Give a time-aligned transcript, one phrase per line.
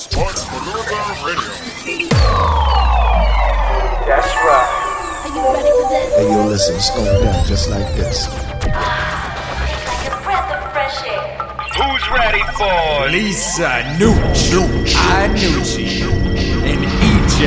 [0.00, 2.08] Sports Palooza Radio.
[4.08, 4.68] That's right.
[5.20, 6.16] Are you ready for this?
[6.16, 8.26] Hey, yo, listen, it's going down just like this.
[8.32, 8.72] Like
[10.08, 11.20] a breath of fresh air.
[11.76, 14.56] Who's ready for Lisa Nucci,
[14.88, 16.08] Iannucci,
[16.64, 17.44] and EJ,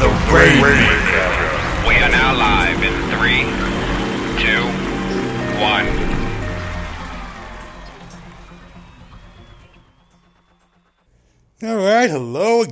[0.00, 1.28] the Rainmaker.
[1.86, 3.44] We are now live in three,
[4.40, 4.64] two,
[5.60, 6.05] one.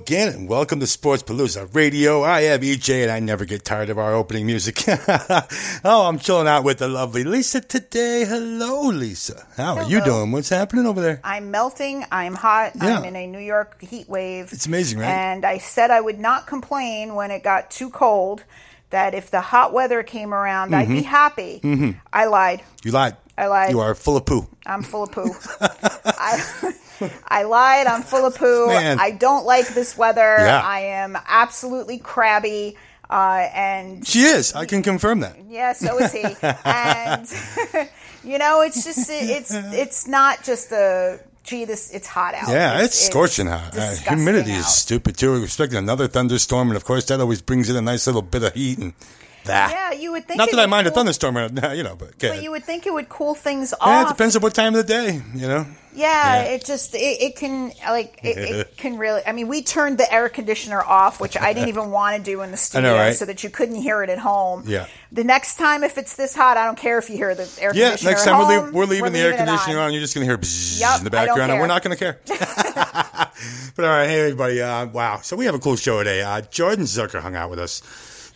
[0.05, 2.21] Again, and welcome to Sports Palooza Radio.
[2.21, 4.85] I am EJ, and I never get tired of our opening music.
[4.89, 8.27] oh, I'm chilling out with the lovely Lisa today.
[8.27, 9.47] Hello, Lisa.
[9.57, 10.31] How are you doing?
[10.31, 11.23] What's happening over there?
[11.25, 12.05] I'm melting.
[12.13, 12.73] I'm hot.
[12.75, 12.99] Yeah.
[12.99, 14.53] I'm in a New York heat wave.
[14.53, 15.09] It's amazing, right?
[15.09, 18.45] And I said I would not complain when it got too cold.
[18.91, 21.61] That if the hot weather came around, I'd be happy.
[21.65, 21.93] Mm-hmm.
[22.13, 22.63] I lied.
[22.85, 23.17] You lied.
[23.37, 23.71] I lied.
[23.71, 24.47] You are full of poo.
[24.65, 25.35] I'm full of poo.
[25.61, 26.75] I,
[27.27, 27.87] I lied.
[27.87, 28.69] I'm full of poo.
[28.69, 28.99] Man.
[29.01, 30.37] I don't like this weather.
[30.39, 30.61] Yeah.
[30.63, 32.77] I am absolutely crabby.
[33.11, 34.55] Uh, and She is.
[34.55, 35.37] I can confirm that.
[35.49, 36.25] yeah, so is he.
[36.65, 37.89] and
[38.25, 42.49] you know, it's just it, it's it's not just a gee, this it's hot out.
[42.49, 43.77] Yeah, it's, scorching hot.
[43.77, 44.61] Uh, humidity out.
[44.61, 45.33] is stupid too.
[45.33, 48.43] We're expecting another thunderstorm, and of course, that always brings in a nice little bit
[48.43, 48.95] of heat and
[49.45, 49.71] that.
[49.73, 50.39] Yeah, you would think.
[50.39, 52.87] Not that I mind a cool- thunderstorm, uh, you know, but, But you would think
[52.87, 53.87] it would cool things off.
[53.87, 55.67] yeah, it depends on what time of the day, you know.
[55.97, 56.43] Yeah, Yeah.
[56.55, 59.23] it just it, it can like it, it can really.
[59.25, 62.43] I mean, we turned the air conditioner off, which I didn't even want to do
[62.43, 63.15] in the studio, right?
[63.15, 64.65] so that you couldn't hear it at home.
[64.67, 64.87] Yeah.
[65.13, 67.71] The next time, if it's this hot, I don't care if you hear the air
[67.75, 68.11] Yeah, conditioner.
[68.11, 69.93] next at time we're, home, leave, we're leaving the air it conditioner on.
[69.93, 72.03] You're just going to hear bzzz Yup, in the background, and we're not going to
[72.05, 72.19] care.
[73.77, 75.21] but all right, hey everybody, uh, wow.
[75.23, 76.23] So we have a cool show today.
[76.23, 77.83] Uh, Jordan Zucker hung out with us.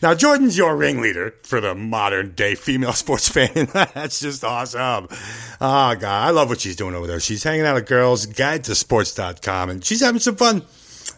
[0.01, 3.69] Now Jordan's your ringleader for the modern day female sports fan.
[3.73, 5.09] That's just awesome.
[5.61, 7.21] Oh god, I love what she's doing over there.
[7.21, 10.63] She's hanging out with girls, guide to sports.com, and she's having some fun.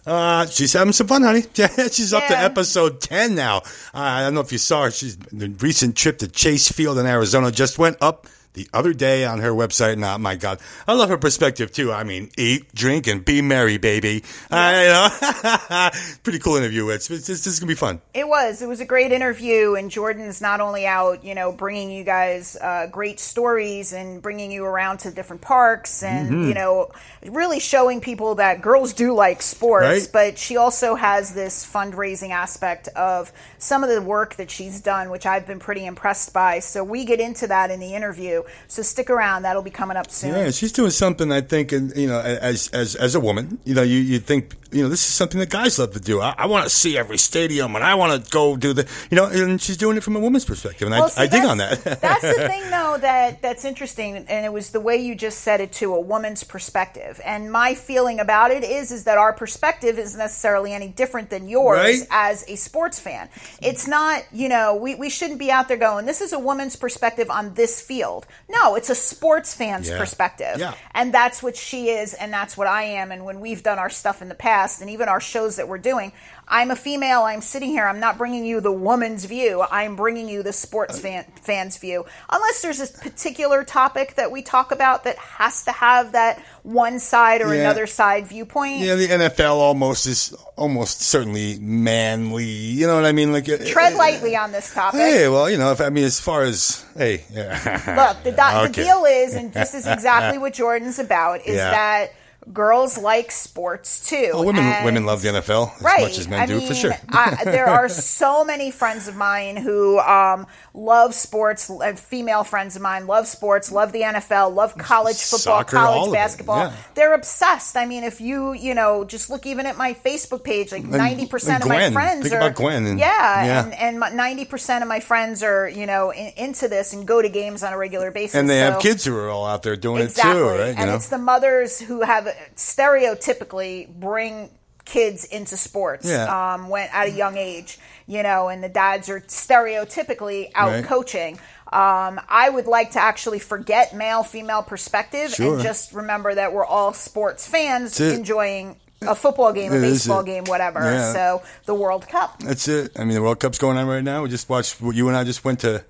[0.06, 1.42] Uh, she's having some fun, honey.
[1.54, 3.58] Yeah, she's up to episode 10 now.
[3.58, 3.60] Uh,
[3.94, 4.90] I don't know if you saw her.
[4.90, 9.24] She's the recent trip to Chase Field in Arizona just went up the other day
[9.24, 9.94] on her website.
[9.94, 11.92] And oh my God, I love her perspective too.
[11.92, 14.24] I mean, eat, drink, and be merry, baby.
[14.50, 15.90] Uh, you know,
[16.22, 16.88] pretty cool interview.
[16.88, 18.00] It's, it's, this is gonna be fun.
[18.14, 18.62] It was.
[18.62, 22.56] It was a great interview, and Jordan's not only out, you know, bringing you guys
[22.56, 26.48] uh, great stories and bringing you around to different parks, and Mm-hmm.
[26.48, 26.90] you know,
[27.26, 29.84] really showing people that girls do like sports.
[29.84, 30.08] Right.
[30.12, 35.10] But she also has this fundraising aspect of some of the work that she's done,
[35.10, 36.58] which I've been pretty impressed by.
[36.58, 38.39] So we get into that in the interview.
[38.68, 40.34] So stick around; that'll be coming up soon.
[40.34, 41.30] Yeah, she's doing something.
[41.32, 44.54] I think, and you know, as as as a woman, you know, you you think,
[44.72, 46.20] you know, this is something that guys love to do.
[46.20, 49.16] I, I want to see every stadium, and I want to go do the, you
[49.16, 51.44] know, and she's doing it from a woman's perspective, and Well, I, see, I dig
[51.44, 51.82] on that.
[52.00, 55.60] that's the thing, though, that that's interesting, and it was the way you just said
[55.60, 57.20] it to a woman's perspective.
[57.24, 61.48] And my feeling about it is, is that our perspective isn't necessarily any different than
[61.48, 62.06] yours Right.
[62.10, 63.28] as a sports fan.
[63.62, 66.76] It's not, you know, we, we shouldn't be out there going, this is a woman's
[66.76, 68.26] perspective on this field.
[68.48, 69.98] No, it's a sports fan's Yeah.
[69.98, 70.56] perspective.
[70.58, 70.74] Yeah.
[70.94, 73.10] And that's what she is, and that's what I am.
[73.12, 75.78] And when we've done our stuff in the past, and even our shows that we're
[75.78, 76.12] doing,
[76.52, 77.22] I'm a female.
[77.22, 77.86] I'm sitting here.
[77.86, 79.62] I'm not bringing you the woman's view.
[79.70, 82.04] I'm bringing you the sports fan, fan's view.
[82.28, 86.98] Unless there's a particular topic that we talk about that has to have that one
[86.98, 87.60] side or Yeah.
[87.62, 88.80] another side viewpoint.
[88.80, 92.44] Yeah, the NFL almost is almost certainly manly.
[92.46, 93.32] You know what I mean?
[93.32, 95.00] Like uh, Tread lightly on this topic.
[95.00, 97.52] Hey, well, you know, if I mean, as far as hey, yeah.
[97.96, 98.66] Look, the, do- Okay.
[98.66, 101.70] the deal is, and this is exactly what Jordan's about, is Yeah.
[101.70, 102.12] that
[102.52, 104.30] girls like sports too.
[104.32, 106.00] Well, women And- women love the NFL as right.
[106.02, 106.94] much as men I do, mean, for sure.
[107.10, 111.68] I, there are so many friends of mine who um, love sports.
[111.70, 116.12] uh, Female friends of mine love sports, love the NFL, love college football, Soccer, college
[116.12, 116.58] basketball.
[116.58, 116.72] yeah.
[116.94, 117.76] They're obsessed.
[117.76, 121.26] I mean, if you you know just look even at my Facebook page, like ninety
[121.26, 123.64] percent of my friends Think are Gwen and- yeah, yeah.
[123.64, 127.20] and and ninety percent of my friends are you know in, into this and go
[127.22, 128.34] to games on a regular basis.
[128.34, 130.32] and they have kids who are all out there doing exactly.
[130.32, 130.58] it too, right?
[130.68, 134.50] You and know, it's the mothers who have stereotypically bring
[134.84, 136.54] kids into sports Yeah.
[136.54, 140.84] um, when at a young age, you know, and the dads are stereotypically out Right.
[140.84, 141.38] coaching.
[141.72, 145.54] Um, I would like to actually forget male female perspective Sure.
[145.54, 150.22] and just remember that we're all sports fans enjoying a football game, a It baseball
[150.24, 150.80] game, whatever.
[150.80, 151.12] Yeah.
[151.12, 152.40] So the World Cup.
[152.40, 152.92] That's it.
[152.98, 154.22] I mean, the World Cup's going on right now.
[154.24, 154.80] We just watched.
[154.80, 155.84] You and I just went to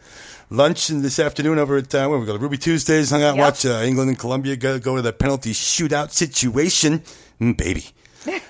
[0.50, 3.10] lunch in this afternoon over at uh, where we go to Ruby Tuesdays.
[3.10, 3.44] Hung out, Yep.
[3.44, 7.02] watch uh, England and Colombia go, go to the penalty shootout situation.
[7.40, 7.86] Mm, baby,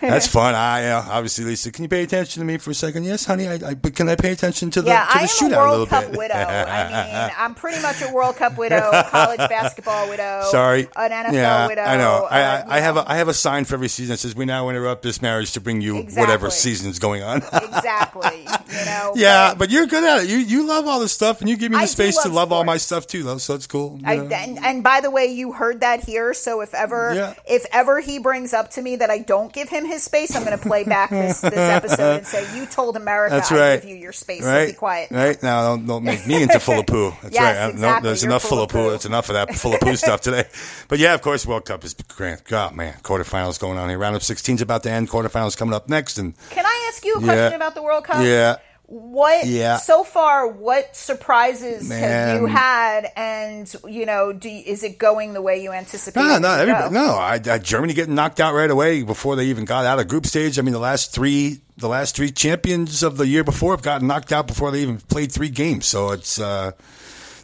[0.00, 0.54] That's fun.
[0.54, 3.04] I uh, obviously, Lisa, can you pay attention to me for a second?
[3.04, 3.46] Yes, honey.
[3.46, 5.52] I, I, but can I pay attention to the Yeah, to the I am shootout
[5.52, 6.18] a a World little Cup bit?
[6.18, 6.34] widow.
[6.34, 6.84] I
[7.28, 10.42] mean, I'm pretty much a World Cup widow, college basketball widow.
[10.50, 11.82] Sorry, an NFL yeah, widow.
[11.82, 12.26] I know.
[12.30, 14.18] I, uh, I, I you have a I have a sign for every season that
[14.18, 16.20] says we now interrupt this marriage to bring you Exactly.
[16.20, 17.38] whatever season's going on.
[17.38, 18.40] exactly.
[18.40, 19.12] You know.
[19.16, 20.30] yeah, but you're good at it.
[20.30, 22.34] You you love all this stuff, and you give me the I space to love
[22.40, 23.38] love all my stuff too, though.
[23.38, 23.98] So it's cool.
[24.04, 26.32] I, and, and by the way, you heard that here.
[26.34, 27.34] So if ever, Yeah.
[27.46, 30.44] if ever he brings up to me that I don't give him his space, I'm
[30.44, 33.80] going to play back this, this episode and say, "You told America That's I right.
[33.80, 34.42] give you your space.
[34.44, 35.68] Right, So be quiet." right now.
[35.68, 37.10] Don't, don't make me into full of poo.
[37.22, 37.84] That's Yes, right.
[37.84, 38.90] I- no, there's You're enough full of poo.
[38.90, 40.44] That's enough of that full of poo stuff today.
[40.88, 42.42] But yeah, of course, World Cup is grand.
[42.44, 43.98] God, man, quarterfinals going on here.
[43.98, 45.08] Round of 16's about to end.
[45.10, 47.26] Quarterfinals coming up next, and Can I ask you a Yeah.
[47.26, 48.24] question about the World Cup?
[48.24, 48.56] yeah.
[48.90, 49.76] What Yeah.
[49.76, 50.48] so far?
[50.48, 53.06] What surprises have you had?
[53.14, 56.26] And you know, do is it going the way you anticipated?
[56.26, 57.14] No, no, everybody, no.
[57.14, 60.26] I, I, Germany getting knocked out right away before they even got out of group
[60.26, 60.58] stage.
[60.58, 64.08] I mean, the last three, the last three champions of the year before have gotten
[64.08, 65.86] knocked out before they even played three games.
[65.86, 66.72] So it's uh,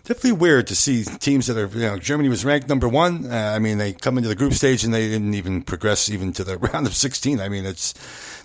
[0.03, 3.31] definitely weird to see teams that are, you know, Germany was ranked number one.
[3.31, 6.33] Uh, I mean, they come into the group stage and they didn't even progress even
[6.33, 7.41] to the round of 16.
[7.41, 7.95] I mean, it's,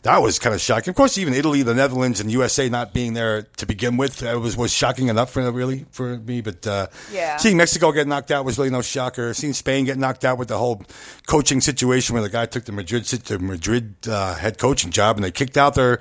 [0.04, 0.90] that was kind of shocking.
[0.90, 4.58] Of course, even Italy, the Netherlands, and USA not being there to begin with was
[4.58, 6.42] was shocking enough for really for me.
[6.42, 7.38] But uh, Yeah.
[7.38, 9.34] seeing Mexico get knocked out was really no shocker.
[9.34, 10.84] Seeing Spain get knocked out with the whole
[11.28, 15.24] coaching situation where the guy took the Madrid the Madrid uh, head coaching job and
[15.24, 16.00] they kicked out their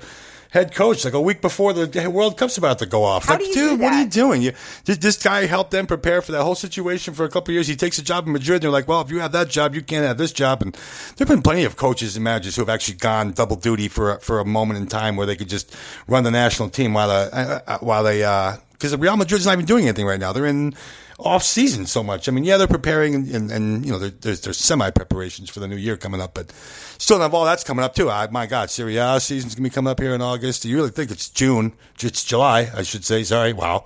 [0.51, 3.25] head coach like a week before the World Cup's about to go off.
[3.25, 4.41] How like, do you dude, do what are you doing?
[4.41, 4.51] You,
[4.85, 7.67] this, this guy helped them prepare for that whole situation for a couple of years.
[7.67, 8.55] He takes a job in Madrid.
[8.55, 10.61] And they're like, well, if you have that job, you can't have this job.
[10.61, 10.77] And
[11.15, 14.19] there've been plenty of coaches and managers who have actually gone double duty for a,
[14.19, 15.75] for a moment in time where they could just
[16.07, 18.19] run the national team while uh, uh, uh, while they
[18.73, 20.33] because Real Madrid's not even doing anything right now.
[20.33, 20.73] They're in
[21.23, 22.27] off season so much.
[22.27, 25.49] I mean, yeah, they're preparing and, and, and you know, there, there's there's semi preparations
[25.49, 26.51] for the new year coming up, but
[26.97, 28.09] still have all that's coming up too.
[28.09, 30.63] I, my God, Serie A season's gonna be coming up here in August.
[30.63, 31.73] Do you really think it's June?
[31.99, 33.23] It's July, I should say.
[33.23, 33.85] Sorry, wow.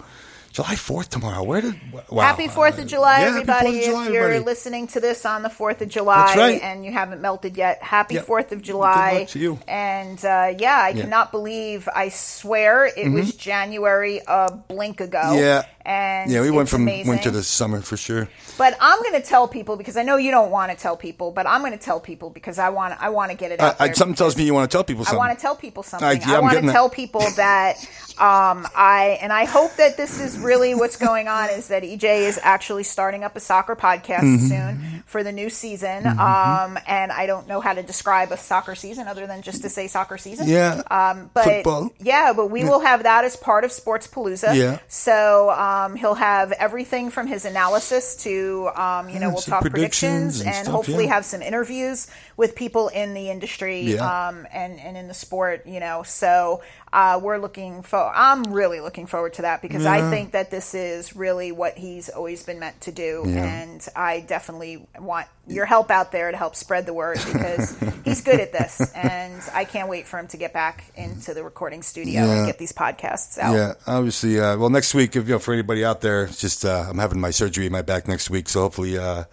[0.55, 1.43] July 4th tomorrow.
[1.43, 1.75] Where did
[2.09, 2.21] wow.
[2.21, 3.71] Happy Fourth of July, Yeah, everybody!
[3.71, 4.45] 4th of July, if you're everybody.
[4.45, 6.61] listening to this on the Fourth of July right.
[6.61, 8.25] and you haven't melted yet, happy Yep.
[8.25, 9.25] Fourth of Good July!
[9.29, 9.59] to you.
[9.67, 11.89] And uh, yeah, I cannot believe.
[11.93, 15.17] I swear it was January a blink ago.
[15.19, 15.39] Mm-hmm.
[15.39, 15.63] Yeah.
[15.85, 17.09] and Yeah, we went from amazing.
[17.09, 18.29] winter to summer for sure.
[18.57, 21.31] But I'm going to tell people because I know you don't want to tell people,
[21.31, 23.67] but I'm going to tell people because I want I want to get it I,
[23.67, 23.95] out I, there.
[23.95, 25.21] something tells me you want to tell people something.
[25.21, 26.07] I want to tell people something.
[26.07, 27.75] I- I, yeah, want to tell people that
[28.17, 32.03] um, I and I hope that this is really what's going on is that EJ
[32.27, 34.47] is actually starting up a soccer podcast Mm-hmm.
[34.47, 36.05] soon for the new season.
[36.07, 39.69] Um, and I don't know how to describe a soccer season other than just to
[39.69, 40.47] say soccer season.
[40.47, 40.81] Yeah.
[40.89, 41.91] Um, but Football.
[41.99, 44.55] yeah, but we will have that as part of Sports Palooza.
[44.55, 44.79] Yeah.
[44.87, 50.39] So um, he'll have everything from his analysis to um, you know we'll talk predictions
[50.39, 51.13] predictions and and stuff, hopefully yeah.
[51.13, 52.07] have some interviews
[52.37, 54.27] with people in the industry Yeah.
[54.29, 55.65] um, and and in the sport.
[55.67, 56.61] You know, so
[56.95, 57.99] uh, we're looking for.
[58.15, 62.07] I'm really looking forward to that because I think that this is really what he's
[62.07, 63.43] always been meant to do, Yeah.
[63.43, 68.21] and I definitely want your help out there to help spread the word because he's
[68.21, 71.83] good at this, and I can't wait for him to get back into the recording
[71.83, 72.31] studio Yeah.
[72.37, 73.53] and get these podcasts out.
[73.55, 74.39] Yeah, obviously.
[74.39, 76.97] Uh, well, next week, if you know, for anybody out there, it's just uh, I'm
[76.97, 79.25] having my surgery in my back next week, so hopefully uh,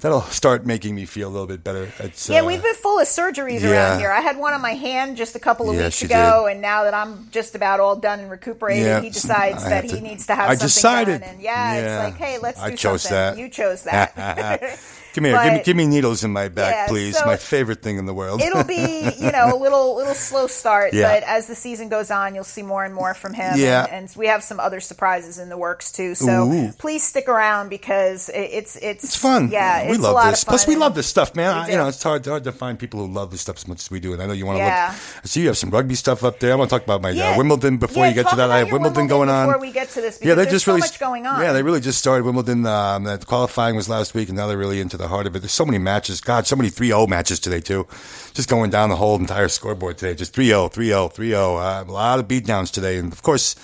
[0.00, 1.90] that'll start making me feel a little bit better.
[1.98, 3.70] It's, Yeah, uh, we've been full of surgeries yeah.
[3.70, 4.10] around here.
[4.10, 6.52] I had one on my hand just a couple of Yes, weeks ago, did.
[6.52, 9.00] and now that I'm just about all done and recuperated, Yeah.
[9.00, 11.20] he decides I that he to- needs to have I something decided.
[11.22, 11.30] done.
[11.30, 11.80] And yeah, Yeah.
[11.80, 13.16] it's like, hey, let's I do chose something.
[13.16, 13.38] that.
[13.38, 14.78] You chose that.
[15.14, 17.16] Come here, give me, give me needles in my back, Yeah, please.
[17.16, 18.42] so my favorite thing in the world.
[18.42, 21.14] It'll be, you know, a little little slow start, Yeah.
[21.14, 23.54] but as the season goes on, you'll see more and more from him.
[23.56, 23.84] Yeah.
[23.84, 26.14] And, and we have some other surprises in the works too.
[26.14, 26.72] So Ooh.
[26.72, 29.50] please stick around because it's it's It's fun.
[29.50, 30.44] Yeah, we it's a love this.
[30.44, 31.56] Plus, we love this stuff, man.
[31.56, 33.80] I, you know, it's hard, hard to find people who love this stuff as much
[33.80, 34.12] as we do.
[34.14, 34.88] And I know you want to Yeah.
[34.92, 35.00] look.
[35.24, 36.52] I see you have some rugby stuff up there.
[36.52, 37.30] I want to talk about my Yeah.
[37.30, 38.50] uh, Wimbledon before you get to that.
[38.50, 40.52] I have Wimbledon, Wimbledon going on before we get to this, yeah, because they there's
[40.54, 41.40] just so really much going on.
[41.40, 42.66] Yeah, they really just started Wimbledon.
[42.66, 45.40] Um, qualifying was last week, and now they're really into the heart of it.
[45.40, 46.20] There's so many matches.
[46.20, 47.86] God, so many 3-0 matches today too.
[48.32, 50.14] Just going down the whole entire scoreboard today.
[50.14, 51.34] Just 3-0, 3-0, 3-0.
[51.34, 53.56] Uh, a lot of beatdowns today, and of course.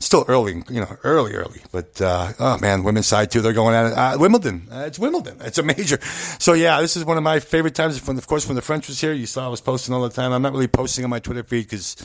[0.00, 1.62] Still early, you know, early, early.
[1.72, 3.40] But uh, oh man, women's side too.
[3.40, 3.92] They're going at it.
[3.96, 5.38] Uh, Wimbledon, uh, it's Wimbledon.
[5.40, 5.98] It's a major.
[6.38, 7.96] So yeah, this is one of my favorite times.
[8.06, 10.32] Of course, when the French was here, you saw I was posting all the time.
[10.32, 11.96] I'm not really posting on my Twitter feed because,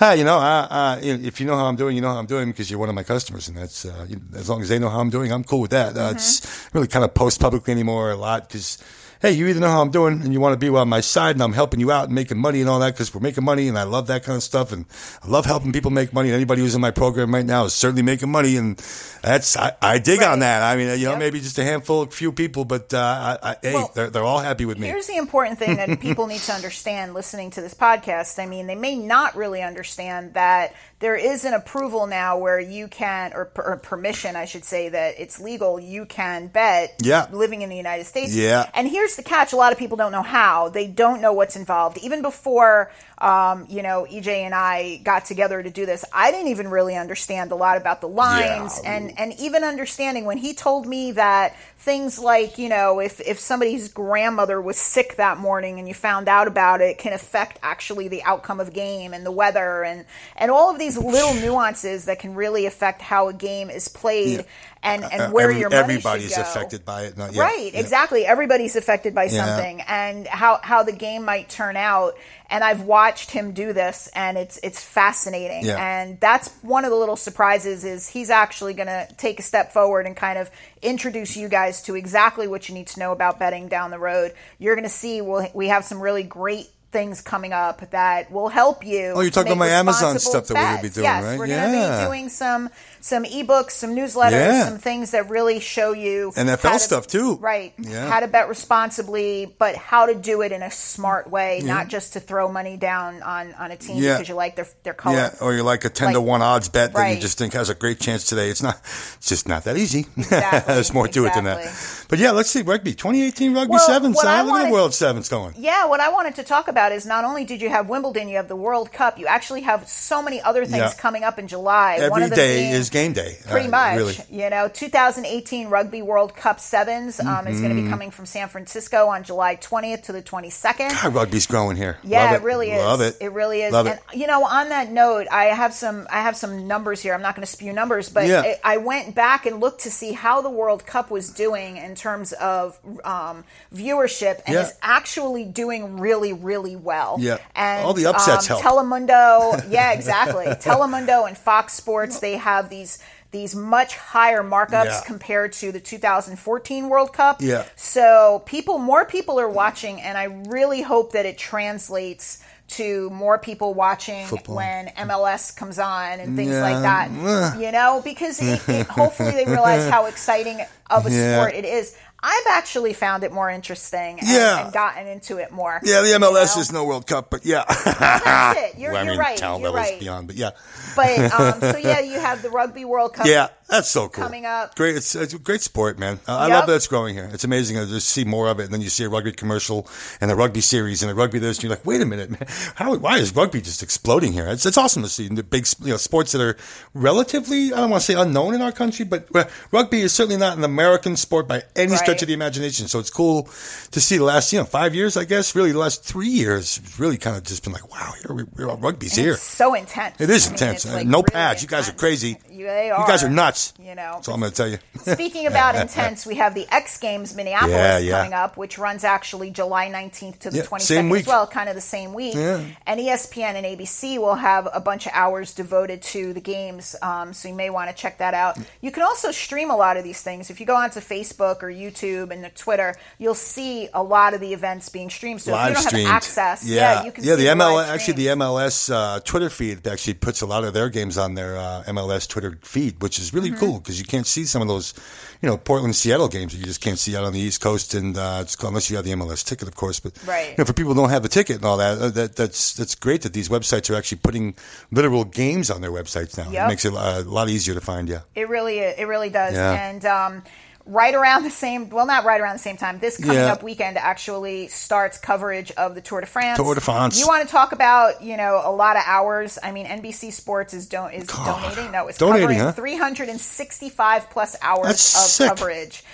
[0.00, 2.26] uh, you know, uh, uh, if you know how I'm doing, you know how I'm
[2.26, 4.78] doing because you're one of my customers, and that's uh, you- as long as they
[4.78, 5.96] know how I'm doing, I'm cool with that.
[5.96, 8.78] Uh, It's really kind of post publicly anymore a lot because
[9.22, 11.36] hey, you either know how I'm doing and you want to be on my side
[11.36, 13.68] and I'm helping you out and making money and all that because we're making money
[13.68, 14.86] and I love that kind of stuff and
[15.22, 16.30] I love helping people make money.
[16.30, 18.78] And anybody who's in my program right now is certainly making money and
[19.20, 20.62] that's I, I dig on that.
[20.62, 21.18] I mean, you know, Yep.
[21.18, 24.24] maybe just a handful, a few people, but uh, I, I, hey, Well, they're, they're
[24.24, 24.86] all happy with me.
[24.86, 28.38] Here's the important thing that people need to understand listening to this podcast.
[28.42, 32.86] I mean, they may not really understand that there is an approval now where you
[32.88, 35.80] can, or, or permission, I should say, that it's legal.
[35.80, 37.26] You can bet Yeah.
[37.32, 38.34] living in the United States.
[38.34, 38.68] Yeah.
[38.74, 40.68] And here's the catch a lot of people don't know how.
[40.68, 41.98] They don't know what's involved.
[41.98, 46.48] Even before, um, you know, EJ and I got together to do this, I didn't
[46.48, 48.92] even really understand a lot about the lines Yeah.
[48.92, 53.38] and and even understanding when he told me that things like you know if if
[53.40, 58.08] somebody's grandmother was sick that morning and you found out about it can affect actually
[58.08, 60.04] the outcome of game and the weather and
[60.36, 64.44] and all of these little nuances that can really affect how a game is played
[64.82, 66.50] and and Uh, where every- your money everybody's should go.
[66.50, 67.16] affected by it.
[67.18, 67.80] Not, yeah, Right, yeah.
[67.80, 68.24] exactly.
[68.26, 69.44] Everybody's affected by Yeah.
[69.46, 72.14] something, and how how the game might turn out.
[72.52, 75.64] And I've watched him do this, and it's it's fascinating.
[75.64, 75.76] Yeah.
[75.76, 79.72] And that's one of the little surprises is he's actually going to take a step
[79.72, 80.50] forward and kind of
[80.82, 84.32] introduce you guys to exactly what you need to know about betting down the road.
[84.58, 88.48] You're going to see we'll, we have some really great things coming up that will
[88.48, 89.12] help you.
[89.14, 90.94] Oh, you're talking about my Amazon stuff that we're gonna be bets.
[90.96, 91.38] doing, yes, right?
[91.38, 92.68] we're going to be doing some
[93.02, 94.64] some ebooks, some newsletters, Yeah.
[94.68, 97.36] some things that really show you NFL how to- stuff, too.
[97.36, 97.72] Right.
[97.78, 98.08] Yeah.
[98.10, 102.12] How to bet responsibly, but how to do it in a smart way, not just
[102.14, 104.14] to throw money down on, on a team Yeah.
[104.14, 105.16] because you like their their color.
[105.16, 107.68] Yeah, or you're like a ten to one odds bet that you just think has
[107.70, 108.48] a great chance today.
[108.50, 108.78] It's not.
[109.16, 110.06] It's just not that easy.
[110.16, 111.60] Exactly, There's more to it than that.
[112.08, 112.94] But yeah, let's see rugby.
[112.94, 114.16] 2018 rugby Well, sevens.
[114.16, 115.54] what I look at wanted- the World Sevens going.
[115.58, 118.36] Yeah, what I wanted to talk about is not only did you have Wimbledon, you
[118.36, 119.18] have the World Cup.
[119.18, 120.92] You actually have so many other things Yeah.
[120.94, 122.08] coming up in July.
[122.08, 123.36] One of them day being- is game day.
[123.48, 124.16] Pretty uh, much, Really.
[124.30, 127.90] you know, 2018 Rugby World Cup Sevens um, is going to be Mm-hmm.
[127.90, 130.90] coming from San Francisco on July 20th to the 22nd.
[131.02, 131.98] God, rugby's growing here.
[132.02, 132.44] Yeah, Love it.
[132.44, 132.82] really is.
[132.82, 133.16] Love it.
[133.20, 133.72] It really is.
[133.72, 134.16] Love and it.
[134.18, 137.14] you know, on that note, I have some I have some numbers here.
[137.14, 138.42] I'm not going to spew numbers, but Yeah.
[138.42, 141.94] I, I went back and looked to see how the World Cup was doing in
[141.94, 143.44] terms of um,
[143.74, 144.62] viewership, and Yeah.
[144.62, 147.16] is actually doing really, really well.
[147.18, 147.38] Yeah.
[147.54, 148.76] and All the upsets um, help.
[148.86, 150.46] Telemundo, yeah, exactly.
[150.46, 152.98] Telemundo and Fox Sports, they have these.
[153.32, 155.00] These much higher markups Yeah.
[155.06, 157.40] compared to the 2014 World Cup.
[157.40, 157.64] Yeah.
[157.76, 163.38] So people, more people are watching, and I really hope that it translates to more
[163.38, 164.56] people watching Football.
[164.56, 166.60] when MLS comes on and things Yeah.
[166.60, 167.58] like that.
[167.60, 170.60] You know, because it, it, hopefully they realize how exciting
[170.90, 171.36] of a Yeah.
[171.36, 171.96] sport it is.
[172.22, 174.64] I've actually found it more interesting and, Yeah.
[174.64, 175.80] and gotten into it more.
[175.82, 176.60] Yeah, the you MLS know?
[176.60, 177.64] is no World Cup, but yeah.
[177.66, 178.74] That's it.
[178.78, 179.36] You're, Well, I you're mean, right.
[179.36, 180.00] talent You're levels right.
[180.00, 180.50] beyond, but yeah.
[180.96, 183.26] But um, so yeah, you have the Rugby World Cup.
[183.26, 184.24] Yeah, that's so cool.
[184.24, 184.74] Coming up.
[184.76, 184.96] Great.
[184.96, 186.20] It's, it's a great sport, man.
[186.28, 186.56] Uh, I Yep.
[186.58, 187.30] love that it's growing here.
[187.32, 188.64] It's amazing to just see more of it.
[188.64, 189.88] And then you see a rugby commercial
[190.20, 191.56] and a rugby series and a rugby this.
[191.58, 192.46] And you're like, wait a minute, man.
[192.74, 194.46] How, why is rugby just exploding here?
[194.48, 196.56] It's, it's awesome to see the big, you know, sports that are
[196.94, 199.28] relatively, I don't want to say unknown in our country, but
[199.72, 202.88] rugby is certainly not an American sport by any stretch of the imagination.
[202.88, 203.44] So it's cool
[203.92, 206.80] to see the last, you know, five years, I guess, really the last three years,
[206.98, 209.32] really kind of just been like, wow, here we, rugby's here.
[209.32, 210.20] It's so intense.
[210.20, 210.92] It is I mean, intense.
[210.92, 211.62] like, no really pads.
[211.62, 212.36] You guys are crazy.
[212.50, 213.59] You, they You guys are nuts.
[213.78, 214.78] You know, That's all I'm going to tell you.
[215.14, 218.18] Speaking about intense, we have the X Games Minneapolis Yeah, yeah.
[218.18, 221.20] coming up, which runs actually July 19th to the Yeah, 22nd same week.
[221.22, 222.34] as well, kind of the same week.
[222.34, 227.32] And ESPN and ABC will have a bunch of hours devoted to the games, um,
[227.32, 228.58] so you may want to check that out.
[228.80, 230.50] You can also stream a lot of these things.
[230.50, 234.52] If you go onto Facebook or YouTube and Twitter, you'll see a lot of the
[234.52, 235.42] events being streamed.
[235.42, 236.06] So if you don't streamed.
[236.08, 237.36] have access, yeah, you can yeah.
[237.36, 238.30] see The MLS actually the.
[238.30, 242.28] MLS uh, Twitter feed actually puts a lot of their games on their uh, MLS
[242.28, 243.60] Twitter feed, which is really Mm-hmm.
[243.60, 244.94] cool because you can't see some of those,
[245.42, 247.94] you know, Portland Seattle games that you just can't see out on the East Coast,
[247.94, 250.00] and uh, it's unless you have the MLS ticket, of course.
[250.00, 250.50] But Right.
[250.50, 252.72] you know, for people who don't have the ticket and all that, uh, that that's
[252.74, 254.54] that's great that these websites are actually putting
[254.90, 256.50] literal games on their websites now.
[256.50, 258.08] It makes it a lot easier to find.
[258.08, 258.20] Yeah.
[258.34, 259.54] It really, it really does.
[259.54, 259.72] Yeah.
[259.90, 260.42] And um,
[260.90, 262.98] right around the same, well, not right around the same time.
[262.98, 263.52] This coming Yeah.
[263.52, 266.58] up weekend actually starts coverage of the Tour de France.
[266.58, 267.18] Tour de France.
[267.20, 269.56] You want to talk about, you know, a lot of hours?
[269.62, 271.92] I mean, NBC Sports is don't is donating.
[271.92, 272.72] No, it's Donating, covering huh?
[272.72, 275.48] 365 plus hours That's of sick.
[275.48, 276.04] coverage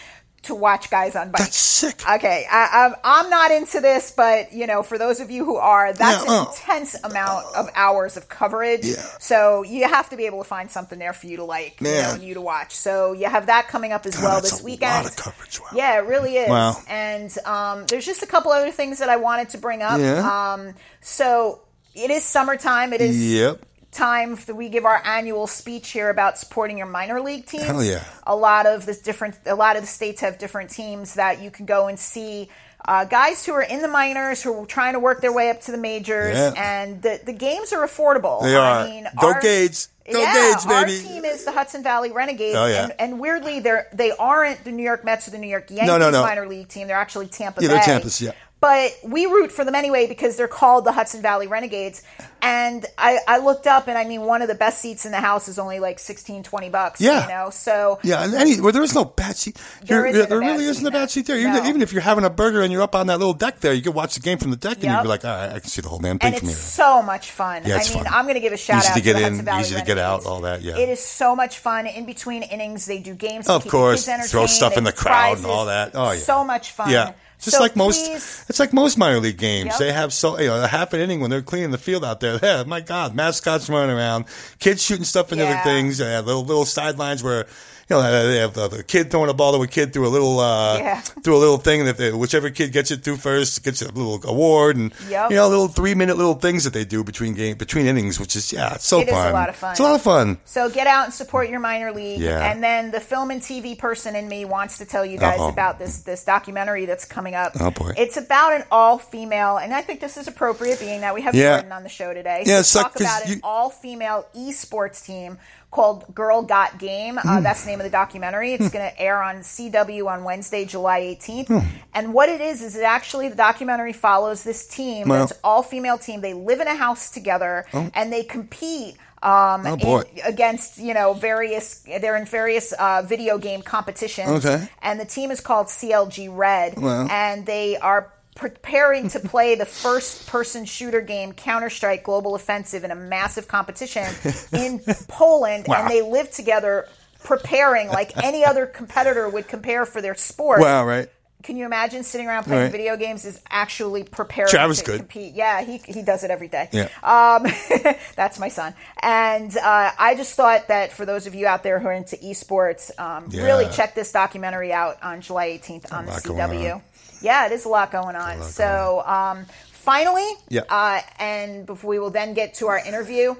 [0.43, 1.45] to watch guys on bikes.
[1.45, 2.03] That's sick.
[2.09, 5.57] Okay, I, I'm, I'm not into this, but you know, for those of you who
[5.57, 6.43] are, that's Yeah, uh.
[6.43, 8.85] an intense amount of hours of coverage.
[8.85, 8.95] Yeah.
[9.19, 11.89] So you have to be able to find something there for you to like, you,
[11.89, 12.75] know, you to watch.
[12.77, 14.93] So you have that coming up as God, well that's this a weekend.
[15.05, 15.61] lot of coverage.
[15.61, 15.67] Wow.
[15.75, 16.49] Yeah, it really is.
[16.49, 16.77] Wow.
[16.89, 19.99] And um, there's just a couple other things that I wanted to bring up.
[20.01, 20.53] Yeah.
[20.55, 21.61] Um, so
[21.95, 22.93] it is summertime.
[22.93, 23.63] It is Yep.
[23.97, 27.65] Time that we give our annual speech here about supporting your minor league teams.
[27.65, 28.05] Hell yeah.
[28.27, 31.51] A lot of the different, a lot of the states have different teams that you
[31.51, 32.49] can go and see.
[32.89, 35.61] uh, guys who are in the minors who are trying to work their way up
[35.63, 36.53] to the majors, Yeah.
[36.57, 38.43] and the the games are affordable.
[38.43, 38.87] They I are.
[38.87, 39.89] mean, Go our- Gades.
[40.13, 42.85] Go yeah, Gades, our team is the Hudson Valley Renegades, Oh, yeah.
[42.85, 45.89] and, and weirdly, they're they aren't the New York Mets or the New York Yankees
[45.99, 46.23] no, no.
[46.23, 46.87] minor league team.
[46.87, 47.75] They're actually Tampa Yeah, Bay.
[47.75, 48.31] they're Tampa's, yeah.
[48.59, 52.03] But we root for them anyway because they're called the Hudson Valley Renegades.
[52.41, 55.21] And I, I looked up, and I mean, one of the best seats in the
[55.21, 57.01] house is only like 16, 20 bucks.
[57.01, 57.23] Yeah.
[57.25, 59.61] You know, so Yeah, and any well, there is no bad seat.
[59.83, 61.37] There You're- isn't there really isn't a bad seat there.
[61.37, 61.67] Even, No.
[61.67, 63.83] even if you're having a burger and you're up on that little deck there, you
[63.83, 65.69] can watch the game from the deck and you'd be like, all right, I can
[65.69, 66.85] see the whole damn thing and from it's here.
[66.87, 67.63] so much fun.
[67.67, 68.15] Yeah, it's I mean, fun.
[68.15, 69.75] I'm going to give a shout Easy out to get the in, Hudson Valley easy
[69.77, 70.27] to get out, Renegades.
[70.27, 70.79] all that, yeah.
[70.79, 71.87] It is so much fun.
[71.87, 73.49] In between innings, they do games.
[73.49, 75.91] Of keep course, throw stuff in the crowd and all that.
[75.95, 76.19] Oh, yeah.
[76.21, 76.91] so much fun.
[76.91, 77.13] Yeah.
[77.39, 79.67] Just So like most, please- it's like most minor league games.
[79.73, 79.79] Yep.
[79.79, 82.21] They have so you know a half an inning when they're cleaning the field out
[82.21, 82.39] there.
[82.43, 84.25] Yeah, my God, mascots running around,
[84.59, 85.59] kids shooting stuff into Yeah.
[85.63, 85.99] the things.
[85.99, 87.47] Have little little sidelines where
[87.89, 90.11] you know they have the, the kid throwing a ball to a kid through a
[90.11, 91.01] little uh, Yeah.
[91.01, 94.21] through a little thing that they, whichever kid gets it through first gets a little
[94.29, 95.31] award and Yep.
[95.31, 98.35] you know little three minute little things that they do between game between innings, which
[98.37, 99.09] is yeah, it's so fun.
[99.09, 99.33] It is a fun.
[99.33, 99.71] lot of fun.
[99.73, 100.39] It's a lot of fun.
[100.45, 102.21] So get out and support your minor league.
[102.21, 102.51] Yeah.
[102.51, 105.49] And then the film and TV person in me wants to tell you guys Uh-oh.
[105.49, 107.53] about this this documentary that's coming up.
[107.61, 107.93] Oh, boy.
[107.97, 111.35] It's about an all female, and I think this is appropriate, being that we have
[111.35, 111.57] Yeah.
[111.59, 112.43] Jordan on the show today.
[112.47, 115.39] Yeah, so it's like- talk about an all female esports team
[115.71, 117.17] called Girl Got Game.
[117.17, 117.29] Hmm.
[117.29, 118.53] Uh, that's the name of the documentary.
[118.55, 121.49] It's going to air on CW on Wednesday, July 18th.
[121.49, 121.59] Hmm.
[121.95, 125.09] And what it is is it actually the documentary follows this team.
[125.09, 126.21] Well- that's all female team.
[126.21, 128.97] They live in a house together and they compete.
[129.23, 134.69] Um, Oh, in- against you know various they're in various uh, video game competitions Okay.
[134.83, 137.09] and the team is called clg red Well.
[137.11, 142.91] and they are preparing to play the first person shooter game counter-strike global offensive in
[142.93, 144.07] a massive competition
[144.53, 144.79] in
[145.09, 145.77] poland Wow.
[145.81, 146.87] and they live together
[147.25, 151.09] preparing like any other competitor would compare for their sport Wow, right?
[151.43, 152.73] can you imagine sitting around playing Right.
[152.73, 154.97] video games is actually preparing Travis to could.
[154.99, 156.89] compete yeah he, he does it every day Yeah.
[157.03, 157.47] um,
[158.17, 158.75] that's my son.
[159.03, 162.17] And uh, I just thought that for those of you out there who are into
[162.17, 163.45] esports, um, Yeah.
[163.45, 166.83] really check this documentary out on July 18th on the CW.
[167.19, 167.25] On.
[167.25, 168.43] Yeah, it is a lot going on.
[168.43, 170.63] so um, finally, Yeah.
[170.69, 173.35] uh, and before we will then get to our interview.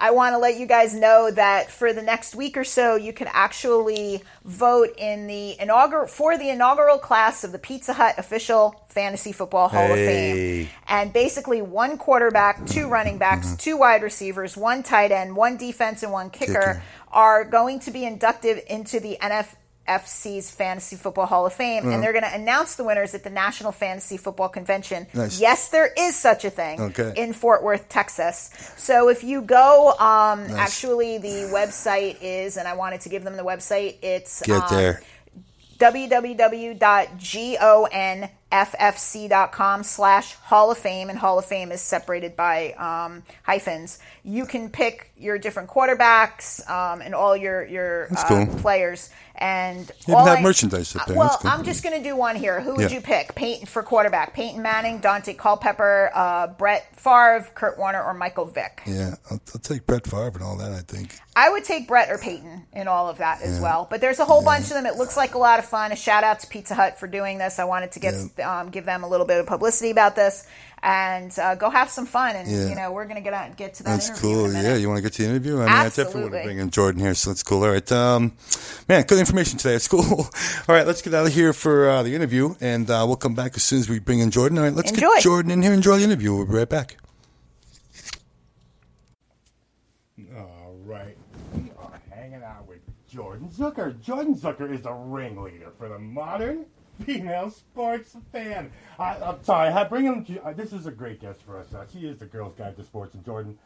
[0.00, 3.12] I want to let you guys know that for the next week or so, you
[3.12, 8.80] can actually vote in the inaugural for the inaugural class of the Pizza Hut official
[8.90, 10.68] Fantasy Football Hall of Fame.
[10.86, 16.04] And basically, one quarterback, two running backs, two wide receivers, one tight end, one defense,
[16.04, 16.82] and one kicker, Kicker.
[17.10, 19.18] are going to be inducted into the
[19.88, 21.90] NFFC's Fantasy Football Hall of Fame.
[21.90, 25.06] And they're going to announce the winners at the National Fantasy Football Convention.
[25.14, 25.40] Nice.
[25.40, 27.12] Yes, there is such a thing Okay.
[27.16, 28.50] in Fort Worth, Texas.
[28.76, 33.36] So if you go, um, actually, the website is, and I wanted to give them
[33.36, 35.02] the website, it's Get um, there.
[38.50, 44.44] www.gonffc.com slash hall of fame and hall of fame is separated by um, hyphens you
[44.46, 48.46] can pick your different quarterbacks um, and all your your uh, cool.
[48.60, 51.16] players and Even all have I- merchandise up there.
[51.16, 51.50] well cool.
[51.50, 52.96] i'm just going to do one here who would Yeah.
[52.96, 58.14] you pick peyton for quarterback peyton manning daunte culpepper uh, brett Favre, kurt warner or
[58.14, 60.72] michael vick Yeah, I'll, I'll take Brett Favre and all that.
[60.72, 61.16] I think.
[61.36, 63.86] I would take Brett or Peyton in all of that as well.
[63.88, 64.86] But there's a whole bunch of them.
[64.86, 65.92] It looks like a lot of fun.
[65.92, 67.60] A shout out to Pizza Hut for doing this.
[67.60, 70.46] I wanted to get um, give them a little bit of publicity about this
[70.82, 72.36] and uh, go have some fun.
[72.36, 72.68] And Yeah.
[72.68, 73.90] you know we're gonna get out get to that.
[74.00, 74.56] That's interview in cool.
[74.56, 74.62] a.
[74.62, 75.56] Yeah, you want to get to the interview?
[75.56, 76.42] I mean, I definitely want to Absolutely.
[76.44, 77.64] bring in Jordan here, so that's cool.
[77.64, 78.32] All right, um,
[78.88, 79.74] man, good information today.
[79.74, 80.02] It's cool.
[80.68, 83.34] All right, let's get out of here for uh, the interview, and uh, we'll come
[83.34, 84.58] back as soon as we bring in Jordan.
[84.58, 85.08] All right, let's Enjoy.
[85.14, 85.72] get Jordan in here.
[85.72, 86.34] Enjoy the interview.
[86.34, 86.96] We'll be right back.
[90.36, 91.16] All right,
[91.54, 94.00] we are hanging out with Jordan Zucker.
[94.00, 96.66] Jordan Zucker is the ringleader for the modern
[97.04, 98.70] female sports fan.
[98.98, 100.24] I, I'm sorry, I bring him.
[100.26, 101.72] To, uh, this is a great guest for us.
[101.74, 103.58] Uh, she is the girl's guide to sports, and Jordan.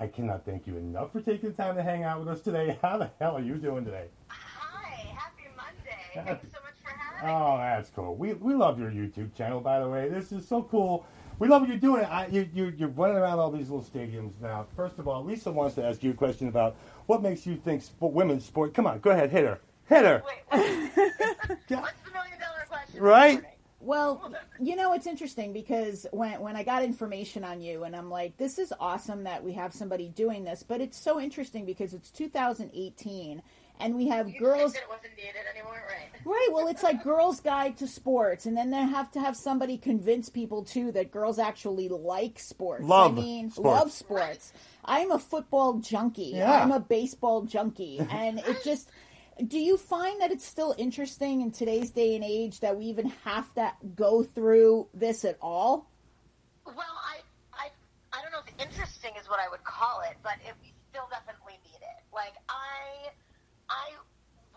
[0.00, 2.78] I cannot thank you enough for taking the time to hang out with us today.
[2.82, 4.06] How the hell are you doing today?
[4.28, 5.98] Hi, happy Monday.
[6.14, 7.34] Thanks so much for having me.
[7.34, 8.14] Oh, that's cool.
[8.14, 10.08] We, we love your YouTube channel, by the way.
[10.08, 11.04] This is so cool.
[11.40, 12.04] We love what you're doing.
[12.04, 14.66] I, you, you, you're running around all these little stadiums now.
[14.76, 17.82] First of all, Lisa wants to ask you a question about what makes you think
[17.82, 18.74] sp- women's sport.
[18.74, 19.60] Come on, go ahead, hit her.
[19.88, 20.22] Hit her.
[20.26, 20.42] Wait,
[21.68, 21.76] the
[22.12, 22.87] million dollar question?
[23.00, 23.42] Right?
[23.80, 28.10] Well, you know, it's interesting because when when I got information on you, and I'm
[28.10, 31.94] like, this is awesome that we have somebody doing this, but it's so interesting because
[31.94, 33.42] it's 2018
[33.80, 34.72] and we have You girls.
[34.72, 36.08] that it wasn't needed anymore, right?
[36.24, 36.48] Right.
[36.52, 40.28] Well, it's like Girls Guide to Sports, and then they have to have somebody convince
[40.28, 42.84] people too that girls actually like sports.
[42.84, 43.64] Love I mean, sports.
[43.80, 44.52] love sports.
[44.84, 46.32] I'm a football junkie.
[46.34, 46.62] Yeah.
[46.62, 48.90] I'm a baseball junkie, and it just.
[49.46, 53.12] Do you find that it's still interesting in today's day and age that we even
[53.24, 55.86] have to go through this at all?
[56.66, 57.22] Well, I,
[57.54, 57.70] I,
[58.10, 61.06] I don't know if interesting is what I would call it, but it, we still
[61.06, 62.00] definitely need it.
[62.10, 63.14] Like I,
[63.70, 63.94] I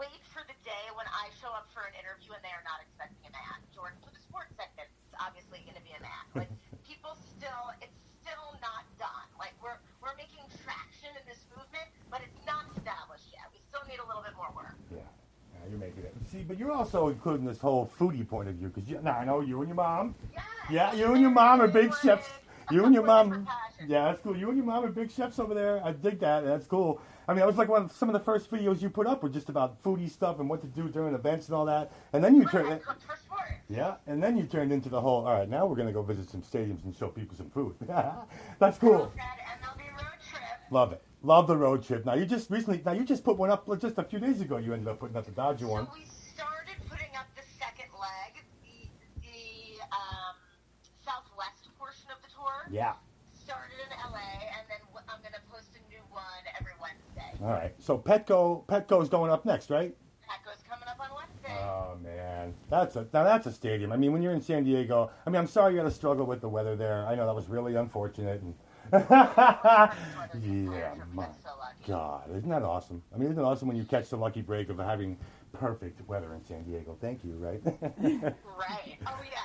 [0.02, 2.82] wait for the day when I show up for an interview and they are not
[2.82, 3.62] expecting a man.
[3.70, 6.26] Jordan for the sports segment, it's obviously going to be a man.
[6.41, 6.50] Like
[6.82, 9.30] people still, it's still not done.
[9.38, 13.46] Like we're we're making traction in this movement, but it's not established yet.
[13.54, 14.75] We still need a little bit more work.
[14.91, 14.99] Yeah.
[15.53, 16.13] Yeah, you're making it.
[16.29, 19.25] See, but you're also including this whole foodie point of view because you, now I
[19.25, 20.15] know you and your mom.
[20.69, 22.29] Yeah, you and your mom are big chefs.
[22.69, 23.47] You and your mom.
[23.88, 24.38] Yeah, that's cool.
[24.38, 25.84] You and your mom are big chefs over there.
[25.84, 26.45] I dig that.
[26.45, 27.01] That's cool.
[27.27, 29.23] I mean, it was like one of some of the first videos you put up
[29.23, 31.91] were just about foodie stuff and what to do during events and all that.
[32.13, 32.79] And then you turned.
[32.79, 33.01] sports.
[33.69, 35.25] Yeah, and then you turned into the whole.
[35.25, 37.73] All right, now we're gonna go visit some stadiums and show people some food.
[38.60, 39.12] that's cool.
[39.12, 39.23] Oh, Said
[39.63, 40.41] MLB road trip.
[40.69, 41.01] Love it.
[41.23, 42.03] Love the road trip.
[42.05, 42.81] Now you just recently.
[42.84, 44.57] Now you just put one up just a few days ago.
[44.57, 45.88] You ended up putting up the Dodger one.
[45.93, 48.89] We started putting up the second leg, the
[49.21, 50.34] the um,
[51.05, 52.65] southwest portion of the tour.
[52.71, 52.93] Yeah.
[53.45, 56.23] Started in LA, and then I'm gonna post a new one
[56.60, 57.38] every Wednesday.
[57.43, 57.75] All right.
[57.77, 59.95] So Petco Petco's going up next, right?
[60.27, 61.55] Petco's coming up on Wednesday.
[61.62, 63.91] Oh man, that's a now that's a stadium.
[63.91, 66.25] I mean, when you're in San Diego, I mean, I'm sorry you had to struggle
[66.25, 67.05] with the weather there.
[67.05, 68.41] I know that was really unfortunate.
[68.41, 68.55] And
[68.93, 69.91] yeah,
[71.13, 71.27] my
[71.88, 73.01] God, isn't that awesome?
[73.13, 75.17] I mean, isn't it awesome when you catch the lucky break of having
[75.54, 76.97] perfect weather in San Diego?
[77.01, 77.62] Thank you, right?
[77.63, 78.97] right.
[79.08, 79.39] Oh yeah.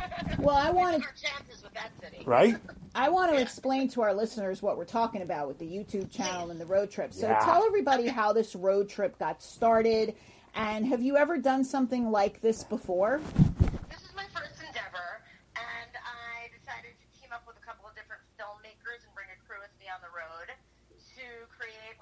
[0.38, 2.22] Well, I wanted our chances with that city.
[2.24, 2.56] right?
[2.94, 6.50] I want to explain to our listeners what we're talking about with the YouTube channel
[6.50, 7.12] and the road trip.
[7.12, 7.40] So Yeah.
[7.40, 10.14] tell everybody how this road trip got started,
[10.54, 13.20] and have you ever done something like this before?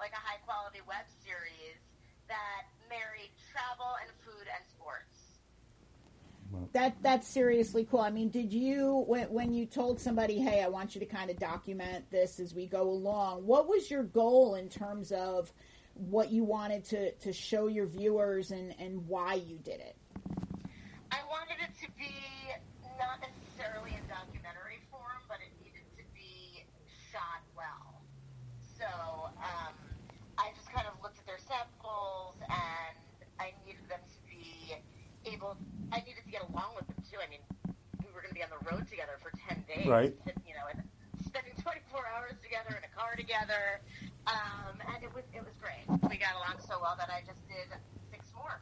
[0.07, 1.75] Like a high quality web series
[2.29, 5.35] that married travel and food and sports.
[6.71, 7.99] That that's seriously cool.
[7.99, 11.29] I mean, did you when when you told somebody, "Hey, I want you to kind
[11.29, 15.51] of document this as we go along," what was your goal in terms of
[15.95, 19.97] what you wanted to to show your viewers and and why you did it?
[21.11, 22.15] I wanted it to be
[22.97, 26.63] not necessarily in documentary form, but it needed to be
[27.11, 27.97] shot well.
[28.77, 28.85] So
[29.41, 29.73] um,
[30.37, 32.95] I just kind of looked at their samples, and
[33.41, 34.77] I needed them to be
[35.37, 35.53] able.
[35.93, 37.21] I needed to get along with them too.
[37.21, 37.41] I mean,
[38.01, 40.11] we were going to be on the road together for ten days, Right.
[40.49, 40.81] You know, and
[41.21, 43.79] spending 24 hours together in a car together,
[44.25, 45.85] um, and it was it was great.
[46.09, 47.69] We got along so well that I just did
[48.09, 48.57] six more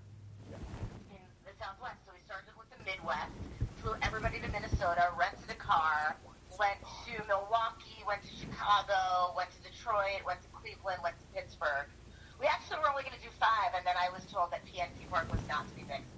[0.51, 2.03] in the Southwest.
[2.03, 3.31] So we started with the Midwest,
[3.79, 6.19] flew everybody to Minnesota, rented a car,
[6.59, 11.88] went to Milwaukee, went to Chicago, went to Detroit, went to Cleveland, went to Pittsburgh.
[12.35, 15.07] We actually were only going to do five, and then I was told that PNC
[15.07, 16.11] Park was not to be mixed,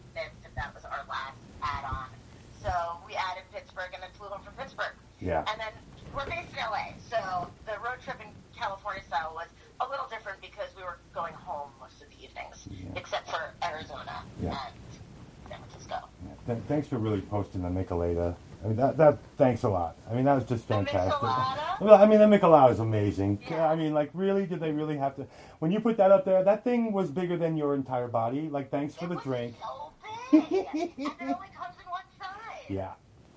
[0.45, 2.08] if that was our last add-on.
[2.62, 2.71] So
[3.06, 4.93] we added Pittsburgh and then flew home from Pittsburgh.
[5.19, 5.45] Yeah.
[5.51, 5.73] And then
[6.15, 8.27] we're based in LA, so the road trip in
[8.58, 9.47] California style was
[9.80, 14.23] a little different because we were going home most of the evenings, except for Arizona
[14.41, 14.49] Yeah.
[14.49, 14.73] and
[15.49, 15.95] San Francisco.
[16.45, 18.36] Th- thanks for really posting the Michelada.
[18.63, 19.95] I mean, that, that thanks a lot.
[20.10, 21.13] I mean, that was just fantastic.
[21.21, 23.39] I mean, the Michelada is amazing.
[23.49, 23.69] Yeah.
[23.69, 25.27] I mean, like, really, did they really have to?
[25.60, 28.49] When you put that up there, that thing was bigger than your entire body.
[28.49, 29.56] Like, thanks for it the drink.
[29.62, 29.87] so
[30.32, 32.66] and it only comes in one size.
[32.70, 32.92] Yeah,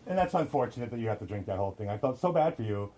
[0.06, 1.88] and that's unfortunate that you have to drink that whole thing.
[1.88, 2.90] I felt so bad for you.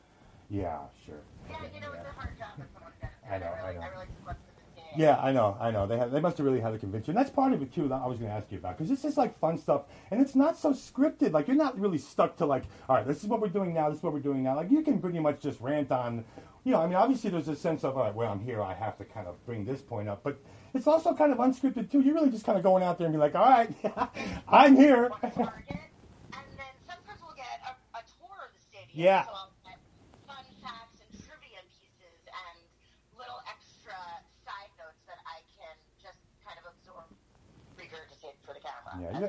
[0.50, 1.16] Yeah, sure.
[1.48, 2.92] Yeah, you know, it's a hard job for someone.
[3.30, 3.80] I know, I I know.
[3.80, 4.90] I really took up to the team.
[4.96, 5.86] Yeah, I know, I know.
[5.86, 7.88] They have, they must have really had a and that's part of it too.
[7.88, 10.20] That I was going to ask you about because this is like fun stuff, and
[10.20, 11.32] it's not so scripted.
[11.32, 13.88] Like you're not really stuck to like, all right, this is what we're doing now.
[13.88, 14.56] This is what we're doing now.
[14.56, 16.24] Like you can pretty much just rant on.
[16.64, 18.62] You know, I mean, obviously there's a sense of, all right, well, I'm here.
[18.62, 20.38] I have to kind of bring this point up, but
[20.74, 22.00] it's also kind of unscripted too.
[22.00, 23.70] You're really just kind of going out there and be like, all right,
[24.48, 25.08] I'm here.
[25.08, 25.68] One target,
[26.36, 28.96] and then sometimes we'll get a, a tour of the stadium.
[28.96, 29.24] Yeah.
[29.24, 29.78] So I'll get
[30.26, 32.56] fun facts and trivia pieces and
[33.20, 33.96] little extra
[34.48, 37.08] side notes that I can just kind of absorb,
[37.76, 39.28] regurgitate for the camera Yeah,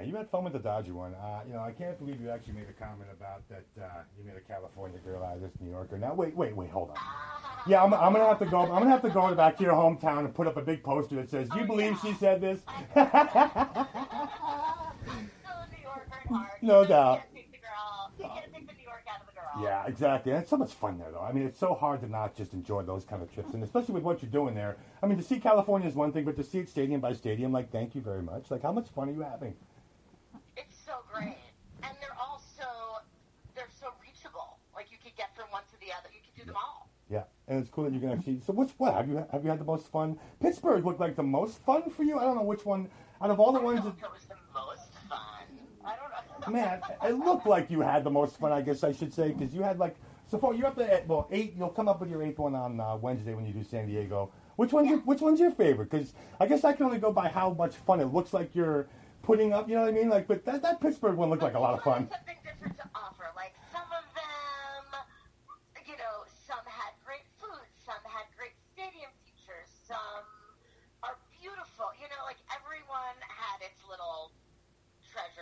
[0.00, 0.42] as you we had, go along.
[0.42, 1.14] yeah, you had fun with the Dodger one.
[1.14, 3.64] Uh, you know, I can't believe you actually made a comment about that.
[3.80, 5.98] Uh, you made a California girl out of this New Yorker.
[5.98, 6.96] Now, wait, wait, wait, hold on.
[7.66, 8.60] Yeah, I'm, I'm gonna have to go.
[8.62, 11.16] I'm gonna have to go back to your hometown and put up a big poster
[11.16, 12.00] that says, "Do you Oh, believe yeah.
[12.10, 12.60] she said this?"
[12.96, 13.06] I'm
[15.40, 16.62] still a New Yorker at heart.
[16.62, 17.18] No doubt.
[17.18, 18.10] can't take the girl.
[18.18, 19.62] You can't take the New York out of the girl.
[19.62, 20.32] yeah, exactly.
[20.32, 21.20] And it's so much fun there, though.
[21.20, 23.94] I mean, it's so hard to not just enjoy those kind of trips, and especially
[23.94, 24.76] with what you're doing there.
[25.02, 27.52] I mean, to see California is one thing, but to see it stadium by stadium,
[27.52, 28.50] like, thank you very much.
[28.50, 29.54] Like, how much fun are you having?
[30.56, 31.36] It's so great,
[31.82, 32.64] and they're all so
[33.54, 34.58] they're so reachable.
[34.74, 36.08] Like you could get from one to the other.
[36.12, 36.88] You could do them all.
[37.10, 38.40] Yeah, and it's cool that you can actually.
[38.46, 40.18] So, which what have you have you had the most fun?
[40.40, 42.18] Pittsburgh looked like the most fun for you.
[42.18, 42.88] I don't know which one
[43.20, 43.80] out of all the I ones.
[43.80, 45.44] don't know That, it was the most fun.
[45.84, 46.52] I don't know.
[46.52, 48.52] man, it looked like you had the most fun.
[48.52, 49.96] I guess I should say because you had like
[50.28, 51.54] so far you're up to well eight.
[51.58, 54.30] You'll come up with your eighth one on uh, Wednesday when you do San Diego.
[54.56, 55.90] Which one's your, which one's your favorite?
[55.90, 58.86] Because I guess I can only go by how much fun it looks like you're
[59.22, 59.68] putting up.
[59.68, 60.08] You know what I mean?
[60.08, 62.08] Like, but that, that Pittsburgh one looked like a lot of fun.
[62.10, 63.26] Something different to offer.
[63.34, 65.00] Like some of them,
[65.88, 70.24] you know, some had great food, some had great stadium features, some
[71.02, 71.88] are beautiful.
[71.96, 74.36] You know, like everyone had its little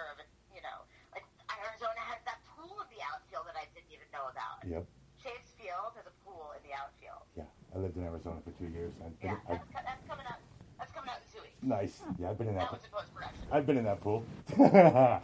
[0.00, 0.28] treasure of it.
[0.56, 0.78] You know,
[1.12, 4.64] like Arizona has that pool in the outfield that I didn't even know about.
[4.64, 4.84] Yep.
[5.20, 7.22] Chase Field has a pool in the outfield.
[7.36, 7.44] Yeah,
[7.76, 8.92] I lived in Arizona for two years.
[8.96, 10.40] Been, Yeah, I've, that's, that's coming out.
[10.80, 11.60] That's coming out in two weeks.
[11.60, 12.00] nice.
[12.18, 12.72] Yeah, I've been in that.
[12.72, 13.44] That was in post production.
[13.52, 14.24] I've been in that pool.
[14.56, 15.20] that,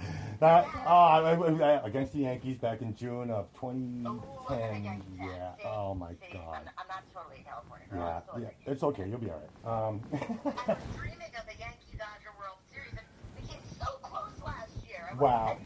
[0.84, 5.02] oh, I- I- against the Yankees back in June of 2010.
[5.18, 5.56] Yeah.
[5.64, 6.60] Oh my See, God.
[6.60, 8.00] I'm, I'm not totally California girl.
[8.04, 8.70] Yeah, I'm still a yeah.
[8.72, 9.08] It's okay.
[9.08, 9.54] You'll be all right.
[9.64, 14.36] Um, I was dreaming of a Yankee Dodger World Series and we came so close
[14.44, 15.05] last year.
[15.05, 15.58] I was- Wow.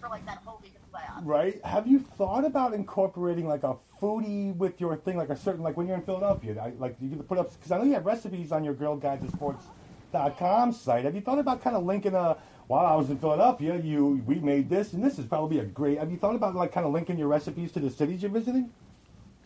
[0.00, 0.22] For like
[1.22, 1.64] right?
[1.64, 5.76] Have you thought about incorporating like a foodie with your thing, like a certain, like
[5.76, 8.06] when you're in Philadelphia, I, like you could put up because I know you have
[8.06, 11.04] recipes on your Girl Guides of Sports.com site.
[11.04, 12.36] Have you thought about kind of linking a?
[12.68, 15.98] While I was in Philadelphia, you we made this, and this is probably a great.
[15.98, 18.70] Have you thought about like kind of linking your recipes to the cities you're visiting?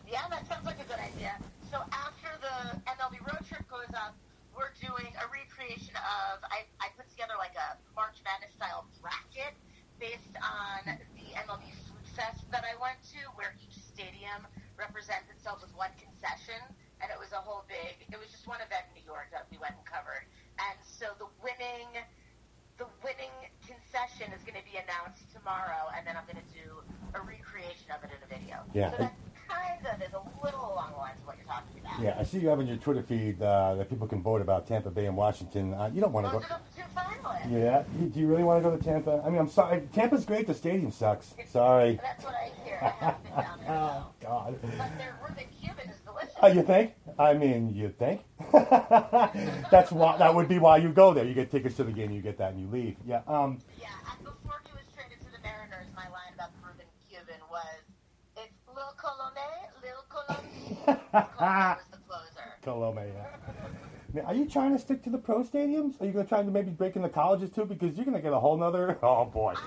[0.09, 1.37] Yeah, that sounds like a good idea.
[1.69, 4.15] So after the MLB road trip goes up,
[4.57, 5.29] we're doing a
[5.61, 6.41] recreation of.
[6.49, 9.53] I, I put together like a March Madness style bracket
[10.01, 15.61] based on the MLB Food Fest that I went to, where each stadium represents itself
[15.61, 16.57] with one concession,
[16.97, 18.01] and it was a whole big.
[18.09, 20.25] It was just one event in New York that we went and covered,
[20.57, 21.89] and so the winning.
[22.79, 23.29] The winning
[23.61, 26.81] concession is going to be announced tomorrow, and then I'm going to do
[27.13, 28.65] a recreation of it in a video.
[28.73, 28.89] Yeah.
[28.97, 29.05] So
[29.83, 32.01] that kind of is a little along the lines of what you're talking about.
[32.01, 34.67] Yeah, I see you have on your Twitter feed uh, that people can vote about
[34.67, 35.73] Tampa Bay and Washington.
[35.73, 36.37] Uh, you don't want to go.
[36.39, 37.51] are the finalists.
[37.51, 39.21] Yeah, you- do you really want to go to Tampa?
[39.25, 39.87] I mean, I'm sorry.
[39.93, 40.47] Tampa's great.
[40.47, 41.33] The stadium sucks.
[41.47, 41.95] Sorry.
[42.01, 42.79] That's what I hear.
[42.81, 43.69] I haven't been down there.
[43.69, 44.05] Oh.
[44.21, 44.59] God.
[44.61, 46.33] But their Reuben Cuban is delicious.
[46.41, 46.93] Oh, you think?
[47.19, 48.21] I mean, you think?
[48.51, 50.17] That's why.
[50.17, 51.25] That would be why you go there.
[51.25, 52.95] You get tickets to the game, you get that, and you leave.
[53.05, 53.21] Yeah.
[53.27, 53.59] Um.
[53.79, 57.41] Yeah, and before he was traded to the Mariners, my line about the Reuben Cuban
[57.51, 57.81] was,
[58.37, 59.49] "It's Lil Colome,
[59.83, 60.03] Lil
[60.75, 62.47] Colome." Colome was the closer.
[62.63, 63.25] Colome, yeah.
[64.13, 65.99] Now, Are you trying to stick to the pro stadiums?
[66.01, 67.65] Are you going to try to maybe break in the colleges too?
[67.65, 68.97] Because you're going to get a whole nother.
[69.03, 69.53] Oh boy.
[69.55, 69.57] I'm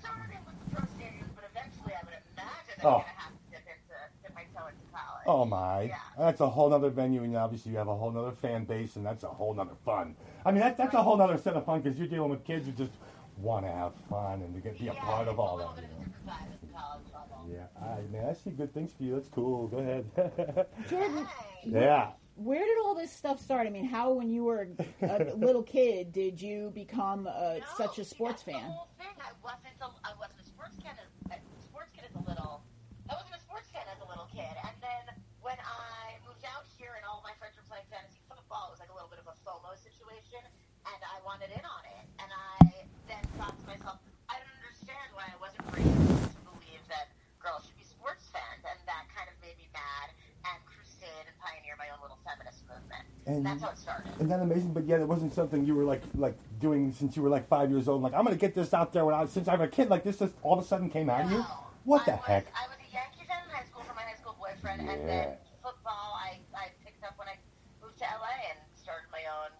[0.00, 2.90] starting with the pro stadiums, but eventually I would imagine I'm Oh.
[2.90, 5.26] going to have to dip into dip my toe into college.
[5.26, 5.82] Oh my.
[5.82, 5.96] Yeah.
[6.18, 9.06] That's a whole nother venue, and obviously you have a whole nother fan base, and
[9.06, 10.16] that's a whole nother fun.
[10.44, 12.66] I mean, that, that's a whole nother set of fun because you're dealing with kids
[12.66, 12.92] who just
[13.38, 15.64] want to have fun and to get, be a Yeah, part of all that.
[15.64, 17.11] You of a know?
[17.48, 17.80] Different vibe at the college level.
[17.80, 19.14] Yeah, I man, I see good things for you.
[19.14, 19.68] That's cool.
[19.68, 20.04] Go ahead.
[20.88, 21.26] Jordan,
[21.64, 22.10] yeah.
[22.34, 23.66] where did all this stuff start?
[23.66, 24.68] I mean, how, when you were
[25.02, 28.68] a little kid, did you become uh, No, such a see, sports that's fan?
[28.68, 29.14] The whole thing.
[29.20, 30.92] I wasn't a, I wasn't a sports kid.
[30.96, 32.62] As, a sports kid as a little.
[33.10, 34.48] I wasn't a sports fan as a little kid.
[34.62, 35.04] And then
[35.42, 38.80] when I moved out here and all my friends were playing fantasy football, it was
[38.80, 40.38] like a little bit of a FOMO situation,
[40.86, 42.06] and I wanted in on it.
[42.22, 43.98] And I then thought to myself,
[44.30, 47.10] I don't understand why I wasn't raised to believe that
[47.42, 50.14] girls should be sports fans, and that kind of made me mad
[50.46, 53.02] and crusade and pioneer my own little feminist movement.
[53.36, 54.12] And- That's how it started.
[54.16, 54.72] Isn't that amazing?
[54.72, 57.70] But yet, it wasn't something you were like like doing since you were like five
[57.70, 58.02] years old.
[58.02, 59.88] Like I'm gonna get this out there when I since I'm a kid.
[59.90, 61.38] Like this just all of a sudden came out of you.
[61.38, 61.46] No.
[61.84, 62.46] What the I was, heck?
[62.54, 65.34] I was a Yankee fan in high school for my high school boyfriend, and then
[65.62, 67.34] football I, I picked up when I
[67.82, 69.50] moved to LA and started my own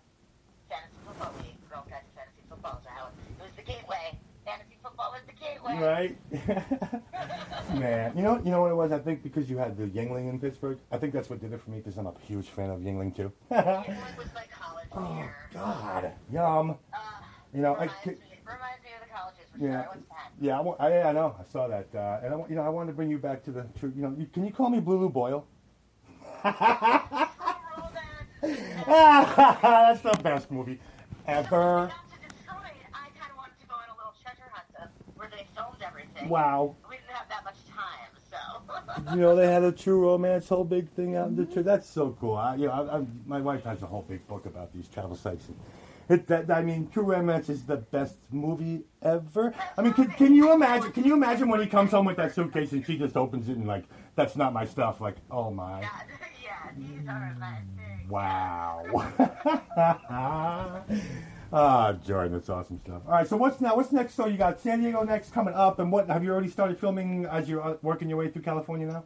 [0.71, 2.79] fantasy football league, Girl of Fantasy Football.
[2.85, 4.15] So how it was the gateway.
[4.47, 5.79] Fantasy football was the gateway.
[5.79, 6.17] Right,
[7.79, 8.13] man.
[8.17, 8.93] You know, you know what it was.
[8.93, 10.79] I think because you had the Yuengling in Pittsburgh.
[10.91, 11.79] I think that's what did it for me.
[11.79, 13.33] Because I'm a huge fan of Yuengling too.
[13.51, 15.35] Yuengling was my college oh year.
[15.53, 16.71] God, yum.
[16.93, 16.99] Uh,
[17.55, 19.71] You know, I reminds, could- me, reminds me of the colleges Yeah.
[19.71, 19.85] sure.
[19.85, 21.35] I went to Yeah, I, I, I know.
[21.39, 23.51] I saw that, uh, and I, you know, I wanted to bring you back to
[23.53, 23.95] the truth.
[23.97, 25.47] You know, you, can you call me Blue Lou Boyle?
[26.43, 26.55] Drum
[27.77, 27.91] roll
[28.43, 28.57] then.
[28.87, 30.79] That's the best movie
[31.27, 31.91] ever.
[31.93, 34.89] Got to Detroit, I kind of wanted to go on a little treasure hunt of
[35.17, 35.47] where they
[36.29, 36.77] Wow.
[36.89, 39.13] We didn't have that much time, so.
[39.15, 41.59] You know, they had a true romance whole big thing out in Detroit.
[41.59, 41.69] Mm-hmm.
[41.69, 42.37] That's so cool.
[42.37, 45.17] I, you know, I, I, my wife has a whole big book about these travel
[45.17, 45.49] sites.
[45.49, 45.59] And
[46.09, 49.55] it, that, I mean, True Romance is the best movie ever.
[49.77, 50.93] I mean, can, can you imagine?
[50.93, 53.57] Can you imagine when he comes home with that suitcase and she just opens it
[53.57, 55.01] and like, that's not my stuff.
[55.01, 55.89] Like, oh my, Yeah,
[56.45, 58.11] yeah, these are my things.
[58.11, 58.85] wow.
[61.53, 63.03] Ah, Jordan, that's awesome stuff.
[63.05, 63.77] All right, so what's now?
[63.77, 64.15] What's next?
[64.15, 67.27] So you got San Diego next coming up, and what have you already started filming
[67.27, 69.05] as you're uh, working your way through California now?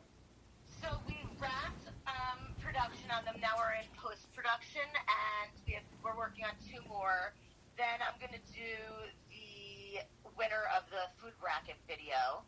[0.81, 3.35] So we wrapped um, production on them.
[3.43, 7.35] now we're in post production, and we have, we're working on two more.
[7.75, 8.79] Then I'm going to do
[9.27, 9.99] the
[10.39, 12.47] winner of the food bracket video,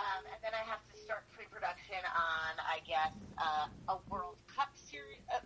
[0.00, 4.72] um, and then I have to start pre-production on, I guess, uh, a World Cup
[4.72, 5.44] series, uh,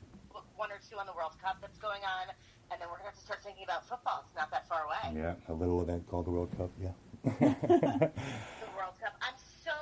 [0.58, 2.34] one or two on the World Cup that's going on,
[2.74, 4.26] and then we're going to have to start thinking about football.
[4.26, 5.14] It's not that far away.
[5.14, 6.74] Yeah, a little event called the World Cup.
[6.82, 6.92] Yeah.
[7.24, 9.14] the World Cup.
[9.22, 9.72] I'm so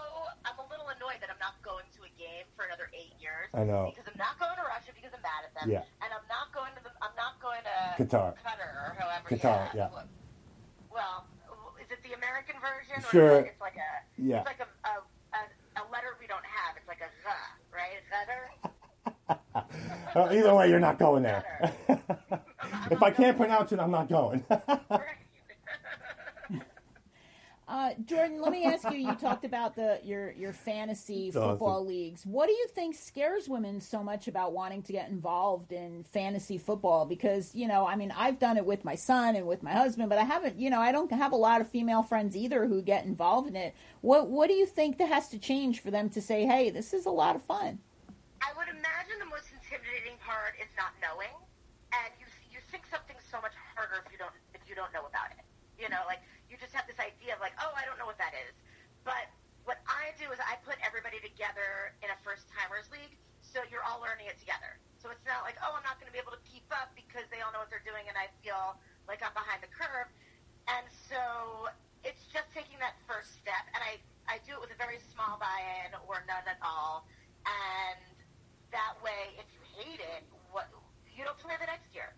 [0.45, 3.49] I'm a little annoyed that I'm not going to a game for another eight years.
[3.57, 3.89] I know.
[3.91, 5.67] because I'm not going to Russia because I'm mad at them.
[5.73, 5.89] Yeah.
[6.05, 8.37] and I'm not going to the I'm not going to Qatar.
[8.37, 9.27] Qatar or however.
[9.33, 9.89] Qatar, yeah.
[10.93, 11.25] Well,
[11.81, 13.01] is it the American version?
[13.01, 13.37] Or Sure.
[13.49, 14.45] It's like a Yeah.
[14.45, 14.95] It's like a a,
[15.33, 15.43] a,
[15.81, 16.77] a letter we don't have.
[16.77, 17.33] It's like a Z,
[17.73, 18.05] right?
[18.13, 18.53] Qatar.
[20.15, 21.45] Either way, you're not going there.
[22.91, 24.45] if I can't pronounce it, I'm not going.
[27.69, 28.97] Uh, Jordan, let me ask you.
[28.97, 31.43] You talked about the your your fantasy awesome.
[31.43, 32.25] football leagues.
[32.25, 36.59] What do you think scares women so much about wanting to get involved in fantasy
[36.59, 37.07] football?
[37.07, 40.09] Because you know, I mean, I've done it with my son and with my husband,
[40.09, 40.61] but I haven't.
[40.61, 43.57] You know, I don't have a lot of female friends either who get involved in
[43.57, 43.75] it.
[44.01, 46.95] What What do you think that has to change for them to say, "Hey, this
[46.95, 47.81] is a lot of fun"?
[48.45, 51.33] I would imagine the most intimidating part is not knowing,
[51.93, 55.07] and you you think something's so much harder if you don't if you don't know
[55.09, 55.45] about it.
[55.77, 58.19] You know, like you just have this idea of like, oh, I don't know what
[58.21, 58.55] that is.
[59.05, 59.29] But
[59.69, 63.85] what I do is I put everybody together in a first timers league, so you're
[63.85, 64.79] all learning it together.
[65.03, 67.27] So it's not like, oh, I'm not going to be able to keep up because
[67.29, 68.75] they all know what they're doing, and I feel
[69.07, 70.09] like I'm behind the curve.
[70.67, 71.71] And so
[72.03, 75.39] it's just taking that first step, and I I do it with a very small
[75.39, 77.07] buy-in or none at all,
[77.47, 78.03] and
[78.75, 80.67] that way, if you hate it, what
[81.15, 82.11] you don't play the next year.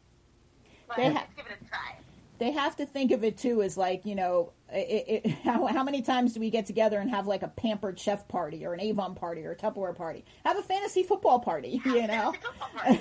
[0.89, 2.01] But They ha- let's give it a try.
[2.39, 5.83] They have to think of it too as like you know it, it, how, how
[5.83, 8.81] many times do we get together and have like a pampered chef party or an
[8.81, 12.33] avon party or a tupperware party have a fantasy football party you know
[12.77, 13.01] party,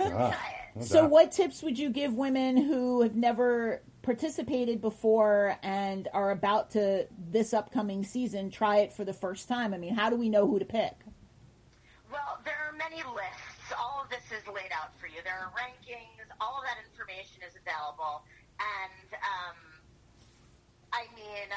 [0.00, 0.34] yeah.
[0.36, 6.30] Ah, so what tips would you give women who have never participated before and are
[6.32, 10.16] about to this upcoming season try it for the first time i mean how do
[10.16, 10.94] we know who to pick
[12.10, 13.72] Well, there are many lists.
[13.78, 15.18] All of this is laid out for you.
[15.24, 16.28] There are rankings.
[16.40, 18.22] All of that information is available.
[18.64, 19.58] And um,
[20.92, 21.48] I mean,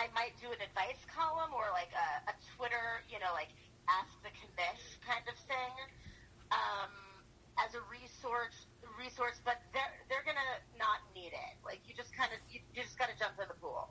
[0.00, 3.52] I might do an advice column or like a, a Twitter, you know, like
[3.88, 5.74] ask the commish kind of thing
[6.52, 6.92] um,
[7.60, 8.66] as a resource.
[8.98, 10.40] Resource, but they're they're gonna
[10.78, 11.54] not need it.
[11.64, 13.90] Like you just kind of you, you just got to jump in the pool.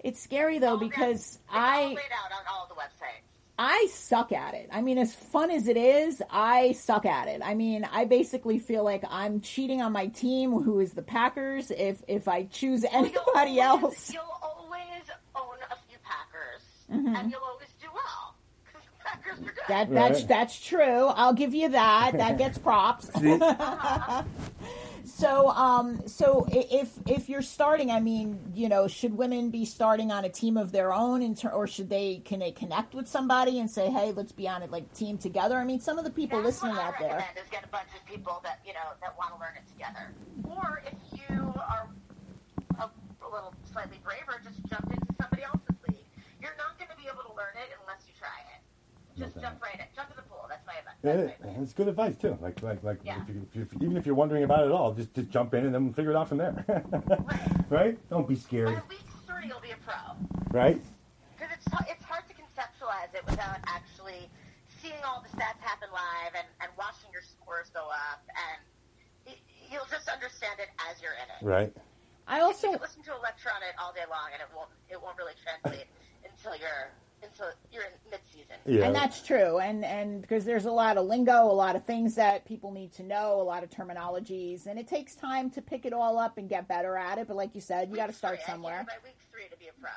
[0.00, 3.31] it's scary though All because it's i all laid out on all the websites.
[3.58, 4.68] I suck at it.
[4.72, 7.42] I mean, as fun as it is, I suck at it.
[7.44, 11.70] I mean, I basically feel like I'm cheating on my team, who is the Packers.
[11.70, 15.02] If if I choose anybody you'll always, else, You'll always
[15.36, 17.14] own a few Packers, Mm-hmm.
[17.16, 18.34] and you'll always do well
[18.64, 19.54] because Packers are good.
[19.68, 20.28] that that's Right.
[20.28, 21.06] that's true.
[21.08, 22.12] I'll give you that.
[22.14, 23.10] That gets props.
[25.04, 30.10] so, um, so if if you're starting, I mean, you know, should women be starting
[30.12, 33.08] on a team of their own, in ter- or should they can they connect with
[33.08, 35.56] somebody and say, hey, let's be on it like team together?
[35.56, 37.08] I mean, some of the people That's listening what I out there.
[37.16, 39.66] recommend is get a bunch of people that you know that want to learn it
[39.72, 40.12] together.
[40.44, 41.88] Or if you are
[42.78, 46.06] a, a little slightly braver, just jump into somebody else's league.
[46.40, 48.60] You're not going to be able to learn it unless you try it.
[49.18, 49.44] Just Okay.
[49.46, 49.86] jump right in.
[49.94, 50.46] Jump in the pool.
[50.48, 50.91] That's my advice.
[51.02, 51.62] Yeah, That's my advice.
[51.62, 52.38] it's good advice too.
[52.40, 53.22] Like, like, like, Yeah.
[53.22, 55.52] if you, if you, even if you're wondering about it at all, just just jump
[55.54, 56.64] in and then figure it out from there.
[57.70, 57.98] right?
[58.08, 58.68] Don't be scared.
[58.68, 59.94] By week three, you'll be a pro.
[60.50, 60.80] Right?
[61.36, 64.30] Because it's, it's hard to conceptualize it without actually
[64.80, 68.22] seeing all the stats happen live and, and watching your scores go up.
[68.30, 68.58] And
[69.26, 71.42] y- you'll just understand it as you're in it.
[71.42, 71.72] Right.
[72.28, 74.46] I You also can listen to a lecture on it all day long, and it
[74.54, 75.90] won't it won't really translate
[76.22, 76.94] until you're
[77.42, 78.56] until you're in mid season.
[78.66, 78.86] Yeah.
[78.86, 82.14] And that's true, and and because there's a lot of lingo, a lot of things
[82.14, 85.84] that people need to know, a lot of terminologies, and it takes time to pick
[85.84, 87.28] it all up and get better at it.
[87.28, 88.42] But like you said, you got to start Three.
[88.42, 88.86] I think somewhere.
[88.86, 89.90] By week three to be a pro.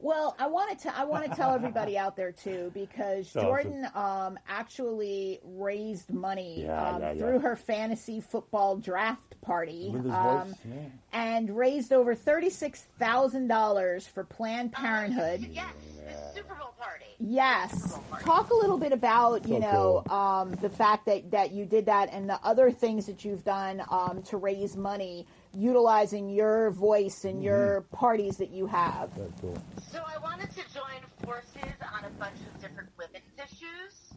[0.00, 3.42] Well, I wanted to I want to tell everybody out there too because Awesome.
[3.42, 7.18] Jordan um, actually raised money Yeah, um, yeah, yeah.
[7.20, 10.74] through her fantasy football draft party um, yeah.
[11.12, 15.44] and raised over thirty six thousand dollars for Planned Parenthood.
[15.44, 15.74] Uh, yes,
[16.06, 17.04] the Super Bowl party.
[17.20, 17.98] Yes.
[18.20, 20.16] Talk a little bit about, you know, cool.
[20.16, 23.82] um, the fact that, that you did that and the other things that you've done
[23.90, 27.96] um, to raise money utilizing your voice and your mm-hmm.
[27.96, 29.10] parties that you have.
[29.40, 29.58] Cool.
[29.90, 34.14] So I wanted to join forces on a bunch of different women's issues.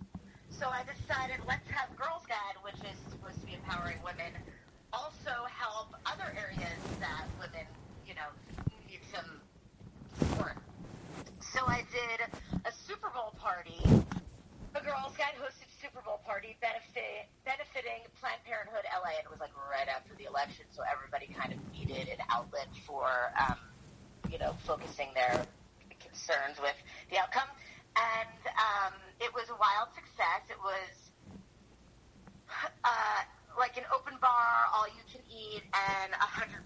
[0.49, 4.31] So I decided let's have Girls Guide, which is supposed to be empowering women,
[4.93, 7.65] also help other areas that women,
[8.05, 8.29] you know,
[8.87, 9.25] need some
[10.19, 10.57] support.
[11.39, 12.27] So I did
[12.65, 13.81] a Super Bowl party.
[14.73, 17.27] The Girls Guide hosted Super Bowl party benefit,
[18.21, 22.21] play, and it was like right after the election, so everybody kind of needed an
[22.29, 23.57] outlet for, um,
[24.29, 25.45] you know, focusing their
[25.99, 26.75] concerns with
[27.09, 27.49] the outcome.
[27.95, 30.47] And um, it was a wild success.
[30.49, 30.93] It was
[32.83, 33.19] uh,
[33.59, 36.61] like an open bar, all you can eat, and 100%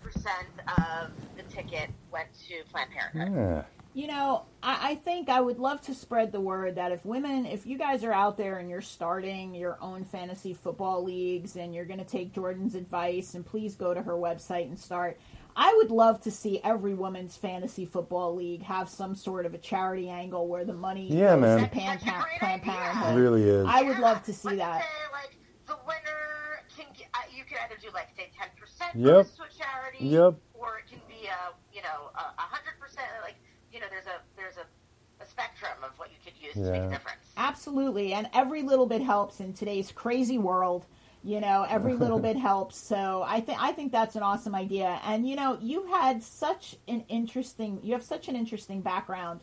[0.69, 3.33] of the ticket went to Planned Parenthood.
[3.33, 3.84] Yeah.
[3.95, 7.45] You know, I, I think I would love to spread the word that if women,
[7.45, 11.73] if you guys are out there and you're starting your own fantasy football leagues and
[11.73, 15.17] you're going to take Jordan's advice, and please go to her website and start.
[15.55, 19.57] I would love to see every women's fantasy football league have some sort of a
[19.57, 21.59] charity angle where the money Yeah, goes man.
[21.61, 23.13] to Pan- That's a great Planned idea.
[23.13, 23.65] It really is.
[23.65, 24.81] I would love to see Let's that.
[24.81, 25.37] Say, like,
[25.67, 29.05] the winner can get, uh, you can either do, like, say, 10% Yep.
[29.05, 30.33] goes to a charity, Yep.
[30.53, 33.35] or it can be a, you know, a a 100%, like,
[33.75, 36.81] you know, there's a, there's a, a spectrum of what you could use to make
[36.81, 37.19] a difference.
[37.35, 40.85] Absolutely, and every little bit helps in today's crazy world.
[41.23, 42.77] You know, every little bit helps.
[42.77, 44.99] So I think I think that's an awesome idea.
[45.03, 49.41] And you know, you had such an interesting you have such an interesting background.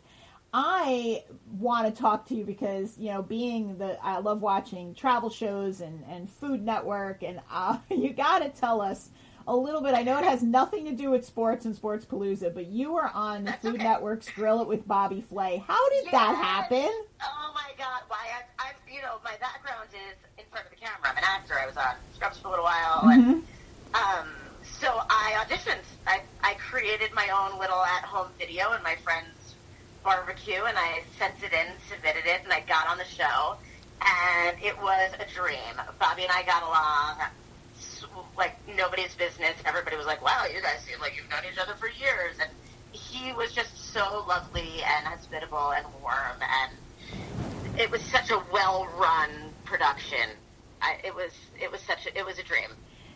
[0.55, 5.29] I want to talk to you because you know, being the I love watching travel
[5.29, 9.11] shows and and Food Network, and uh, you got to tell us
[9.47, 9.93] a little bit.
[9.93, 13.09] I know it has nothing to do with sports and Sports Palooza, but you were
[13.13, 13.83] on the That's Food okay.
[13.83, 15.63] Network's Grill It with Bobby Flay.
[15.67, 16.89] How did that happen?
[17.21, 18.01] Oh my God!
[18.07, 18.17] Why
[18.59, 20.99] I, I, you know, my background is in front of the camera.
[21.03, 21.55] I'm an actor.
[21.59, 23.43] I was on Scrubs for a little while, and
[23.93, 24.29] um,
[24.63, 25.83] so I auditioned.
[26.07, 29.55] I, I created my own little at-home video in my friend's
[30.03, 33.55] barbecue, and I sent it in, submitted it, and I got on the show,
[34.01, 35.79] and it was a dream.
[35.99, 37.29] Bobby and I got along
[38.03, 39.55] s- like nobody's business.
[39.65, 42.49] Everybody was like, "Wow, you guys seem like you've known each other for years," and
[42.91, 49.29] he was just so lovely and hospitable and warm, and it was such a well-run
[49.65, 50.29] production.
[50.81, 51.31] I, it was
[51.61, 52.69] it was such a, it was a dream.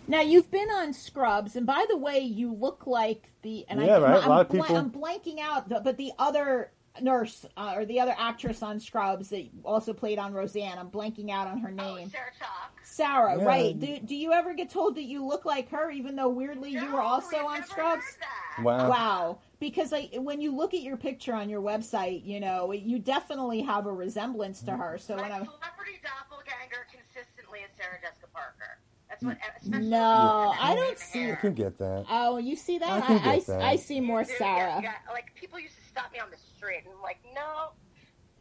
[0.09, 3.97] Now you've been on Scrubs, and by the way, you look like the and Yeah,
[3.97, 6.71] I, right, a I'm, lot of people- I'm blanking out, but the other
[7.01, 11.29] nurse uh, or the other actress on Scrubs that also played on Roseanne, I'm blanking
[11.31, 12.09] out on her Oh, name.
[12.09, 12.71] Sarah Chalke.
[12.83, 13.45] Sarah, Yeah.
[13.45, 13.79] right?
[13.79, 16.91] Do, do you ever get told that you look like her, even though weirdly you
[16.91, 18.03] were also on never Scrubs?
[18.03, 18.15] heard
[18.57, 18.63] that.
[18.63, 18.89] Wow.
[18.89, 19.39] Wow.
[19.59, 23.61] Because like when you look at your picture on your website, you know you definitely
[23.61, 24.97] have a resemblance to her.
[24.97, 28.79] So My when I'm celebrity doppelganger consistently is Sarah Jessica Parker.
[29.09, 29.37] That's what.
[29.61, 31.33] especially No, I don't see- hair.
[31.37, 32.05] I can get that.
[32.09, 32.89] oh, you see that?
[32.89, 33.61] I can I, that.
[33.61, 34.57] I, I see more Dude, Sarah.
[34.75, 36.37] Yeah, yeah, like people used to stop me on the
[36.67, 37.71] street and I'm like, no,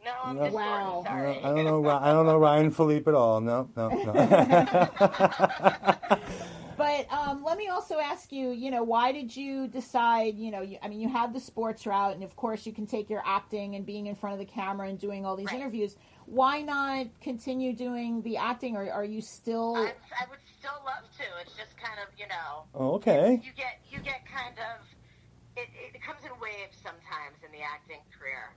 [0.05, 0.45] no, I'm No.
[0.45, 1.05] just Wow.
[1.05, 1.39] Jordan, sorry.
[1.45, 1.89] I don't know.
[1.89, 3.41] I don't know Ryan Phillippe at all.
[3.41, 4.12] No, no, no.
[6.79, 10.61] But um, let me also ask you, you know, why did you decide, you know,
[10.61, 13.22] you, I mean, you have the sports route, and of course, you can take your
[13.24, 15.57] acting and being in front of the camera and doing all these Right.
[15.57, 15.97] interviews.
[16.27, 19.74] Why not continue doing the acting, or are you still?
[19.74, 21.24] I, I would still love to.
[21.41, 23.41] It's just kind of, you know, oh, okay.
[23.43, 24.85] you get you get kind of
[25.57, 28.52] it, it comes in waves sometimes in the acting career.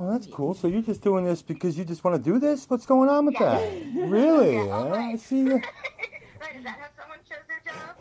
[0.00, 0.54] Oh, that's cool.
[0.54, 2.68] So you're just doing this because you just want to do this?
[2.68, 3.62] What's going on with that?
[3.94, 4.56] Really?
[4.66, 5.14] Yeah, right.
[5.14, 5.38] I see.
[5.40, 5.54] you-
[6.40, 6.56] right?
[6.56, 7.51] Is that how someone chose their job?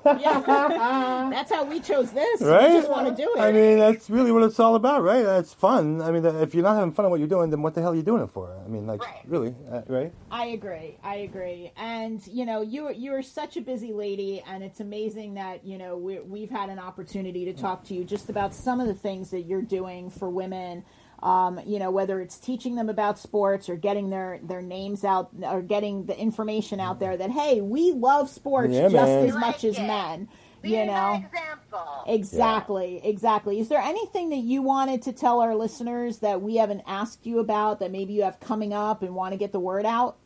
[0.05, 2.41] Yeah, that's how we chose this.
[2.41, 2.69] Right?
[2.71, 3.39] We just want to do it.
[3.39, 5.23] I mean, that's really what it's all about, right?
[5.39, 6.01] It's fun.
[6.01, 7.91] I mean, if you're not having fun at what you're doing, then what the hell
[7.91, 8.55] are you doing it for?
[8.63, 9.21] I mean, like, Right.
[9.27, 10.11] really, uh, right?
[10.31, 10.97] I agree.
[11.03, 11.71] I agree.
[11.77, 15.97] And you know, you you're such a busy lady, and it's amazing that you know
[15.97, 19.29] we we've had an opportunity to talk to you just about some of the things
[19.31, 20.83] that you're doing for women.
[21.23, 25.29] Um, you know, whether it's teaching them about sports or getting their their names out
[25.43, 29.27] or getting the information out there that hey, we love sports Yeah, just man.
[29.27, 29.83] as much Like as it.
[29.87, 30.29] men.
[30.63, 31.13] Be you know.
[31.25, 32.03] example.
[32.07, 33.59] Exactly, exactly.
[33.59, 37.39] Is there anything that you wanted to tell our listeners that we haven't asked you
[37.39, 40.17] about that maybe you have coming up and want to get the word out?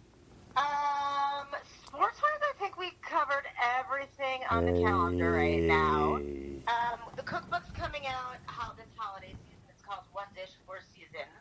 [0.58, 1.48] Um,
[1.88, 3.44] sports wise, I think we covered
[3.80, 6.16] everything on the calendar right now.
[6.16, 9.64] Um, the cookbook's coming out how this holiday season.
[9.70, 11.32] It's called One Dish Four Seasons.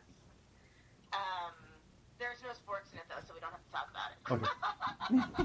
[1.11, 1.51] Um,
[2.19, 3.71] there's no sports in it though, so we don't have to
[4.27, 4.49] talk about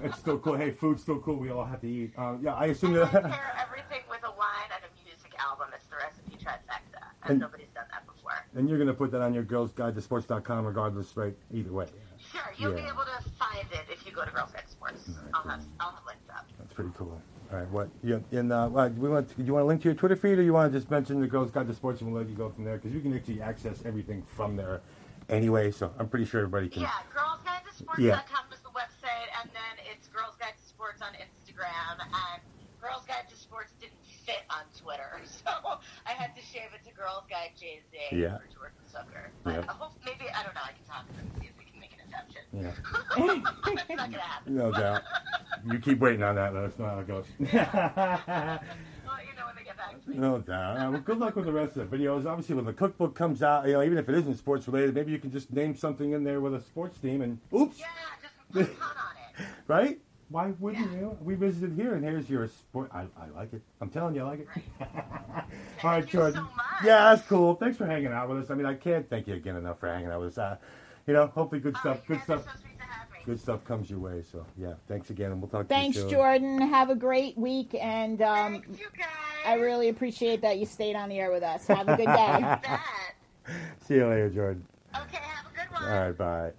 [0.01, 0.05] it.
[0.05, 0.57] It's still cool.
[0.57, 1.37] Hey, food's still cool.
[1.37, 2.13] We all have to eat.
[2.17, 3.11] Uh, yeah, I assume that.
[3.11, 5.69] pair everything with a wine and a music album.
[5.75, 8.33] It's the recipe trifecta, and, And- nobody's done that before.
[8.55, 11.35] and you're going to put that on your girls' guide to sports.com regardless, right?
[11.53, 11.87] Either way.
[12.33, 15.11] Sure, you'll be able to find it if you go to Girls Guide Sports.
[15.35, 16.47] I'll have I'll have links up.
[16.59, 17.21] That's pretty cool.
[17.51, 17.89] All right, what?
[18.05, 19.37] Yeah, and uh, uh, we want.
[19.37, 21.21] Do you want to link to your Twitter feed, or you want to just mention
[21.21, 22.77] the Girls Guide to Sports, and we'll let you go from there?
[22.77, 24.81] Because you can actually access everything from there,
[25.29, 25.71] anyway.
[25.73, 26.83] So I'm pretty sure everybody can.
[26.83, 28.21] Yeah, Girls Guide to Sports.com Yeah.
[28.55, 32.43] is the website, and then it's Girls Guide to Sports on Instagram, and
[32.81, 33.03] Girls
[33.79, 35.51] Guide didn't fit on Twitter, so
[36.07, 38.39] I had to shave it to Girls Guide JZ Yeah.
[38.39, 39.29] for Jordan Zucker.
[39.45, 39.65] But Yeah.
[39.69, 40.61] I hope maybe I don't know.
[40.65, 42.43] I can talk to them and see if we can make an exception.
[42.53, 42.73] Yeah.
[43.75, 44.57] That's not gonna happen.
[44.57, 45.03] No doubt.
[45.71, 46.55] you keep waiting on that.
[46.55, 47.27] Let us know how it goes.
[49.11, 50.17] Well, you know when they get back to me.
[50.19, 50.77] no doubt.
[50.77, 52.27] Uh, well, good luck with the rest of the videos.
[52.27, 55.11] Obviously, when the cookbook comes out, you know, even if it isn't sports related, maybe
[55.11, 57.87] you can just name something in there with a sports theme and oops, Yeah,
[58.23, 59.49] just put a pun on it.
[59.67, 59.99] right?
[60.31, 61.17] Why wouldn't you?
[61.23, 62.91] We visited here, and here's your sport.
[62.95, 63.63] I, I like it.
[63.81, 64.49] I'm telling you, I like it.
[65.85, 66.47] All right, Jordan.
[66.47, 66.87] so.
[66.87, 67.57] Yeah, that's cool.
[67.57, 68.51] Thanks for hanging out with us.
[68.51, 70.39] I mean, I can't thank you again enough for hanging out with us.
[70.39, 70.57] Uh,
[71.09, 72.09] you know, hopefully, good Oh, stuff.
[72.09, 72.45] you Good stuff.
[72.45, 73.19] so sweet to have me.
[73.27, 74.23] Good stuff comes your way.
[74.31, 76.19] So yeah, thanks again, and we'll talk Thanks, to you soon.
[76.21, 76.61] Thanks, Jordan.
[76.69, 79.09] Have a great week, and um, Thanks, you guys.
[79.45, 81.67] I really appreciate that you stayed on the air with us.
[81.67, 82.57] Have a good day.
[83.89, 84.65] See you later, Jordan.
[84.95, 85.85] Okay, have a good one.
[85.91, 86.53] All right, bye.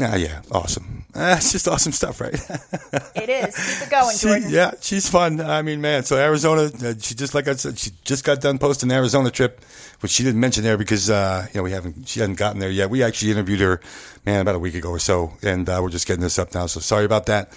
[0.00, 0.90] Ah, yeah, awesome.
[1.16, 2.34] Uh, it's just awesome stuff, right?
[3.14, 3.54] it is.
[3.54, 4.50] Keep it going, She- Jordan.
[4.50, 5.40] yeah, she's fun.
[5.40, 6.02] I mean, man.
[6.02, 9.30] So Arizona, uh, she just like I said, she just got done posting the Arizona
[9.30, 9.64] trip,
[10.00, 12.68] which she didn't mention there because uh, you know we haven't, she hasn't gotten there
[12.68, 12.90] yet.
[12.90, 13.80] We actually interviewed her,
[14.26, 16.66] man, about a week ago or so, and uh, we're just getting this up now.
[16.66, 17.52] So sorry about that.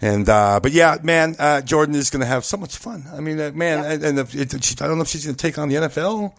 [0.00, 3.04] And uh, but yeah, man, uh, Jordan is going to have so much fun.
[3.12, 5.36] I mean, uh, man, and, and if, it, she, I don't know if she's going
[5.36, 6.32] to take on the NFL.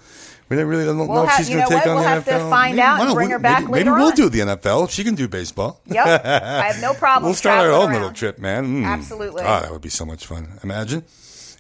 [0.48, 1.90] We don't really don't know We'll if have- she's going to know take what?
[1.90, 2.50] on We'll the have to NFL.
[2.52, 4.16] find out and bring her back Maybe, later maybe we'll on.
[4.16, 4.92] do the NFL.
[4.92, 5.82] She can do baseball.
[5.88, 6.06] Yep.
[6.06, 7.24] I have no problem.
[7.26, 7.94] We'll start our own around.
[7.94, 8.84] little trip, man.
[8.84, 8.86] Mm.
[8.86, 9.42] Absolutely.
[9.42, 10.60] Oh, that would be so much fun.
[10.64, 11.04] Imagine.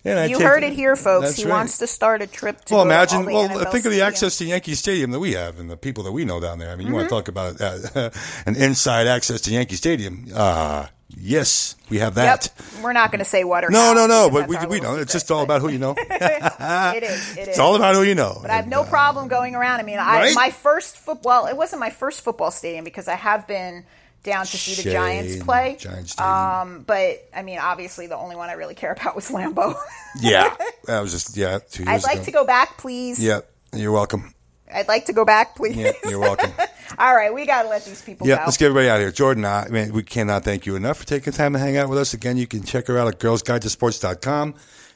[0.03, 1.35] And You take- heard it here, folks.
[1.35, 1.51] He right.
[1.51, 3.25] wants to start a trip to Well, to imagine.
[3.25, 5.77] the Well, NFL think of the access to Yankee Stadium that we have, and the
[5.77, 6.69] people that we know down there.
[6.69, 7.15] I mean, you want Mm-hmm.
[7.15, 8.11] to talk about uh,
[8.45, 10.27] an inside access to Yankee Stadium?
[10.31, 12.51] Uh yes, we have that.
[12.57, 12.83] Yep.
[12.83, 14.29] We're not going to say what or No, no, no.
[14.31, 14.99] But we, we don't.
[14.99, 15.95] It's just all about who you know.
[15.97, 17.03] it is.
[17.03, 17.37] It is.
[17.49, 18.37] it's all about who you know.
[18.41, 19.79] But I have no problem going around.
[19.79, 20.35] I mean, I Right?
[20.35, 21.47] my first football.
[21.47, 23.85] It wasn't my first football stadium because I have been
[24.23, 25.77] down to see the Giants play.
[25.79, 26.33] Giants Stadium.
[26.33, 29.75] Um, but I mean, obviously, the only one I really care about was Lambeau.
[30.19, 31.59] yeah, that was just yeah.
[31.69, 32.25] Two years I'd like ago.
[32.25, 33.23] to go back, please.
[33.23, 33.41] Yeah,
[33.73, 34.33] you're welcome.
[34.75, 35.75] I'd like to go back, please.
[35.77, 36.51] Yeah, you're welcome.
[36.97, 38.43] All right, we got to let these people Yeah, go.
[38.45, 39.11] let's get everybody out of here.
[39.11, 41.97] Jordan, uh, man, we cannot thank you enough for taking time to hang out with
[41.97, 42.13] us.
[42.13, 44.53] Again, you can check her out at girlsguidetosports.com,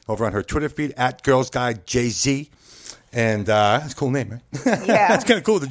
[0.08, 2.48] over on her Twitter feed, at girlsguidejz.
[3.12, 4.40] And uh, that's a cool name, right?
[4.64, 5.66] Yeah, that's kind of cool, the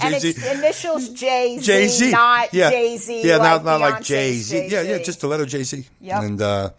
[0.60, 3.26] initials Jay Z, Jay Z, not yeah, Jay Z.
[3.26, 5.86] yeah, like not not like Jay Z, yeah, yeah, just the letter Jay Z.
[6.02, 6.24] Yep.
[6.24, 6.72] And uh,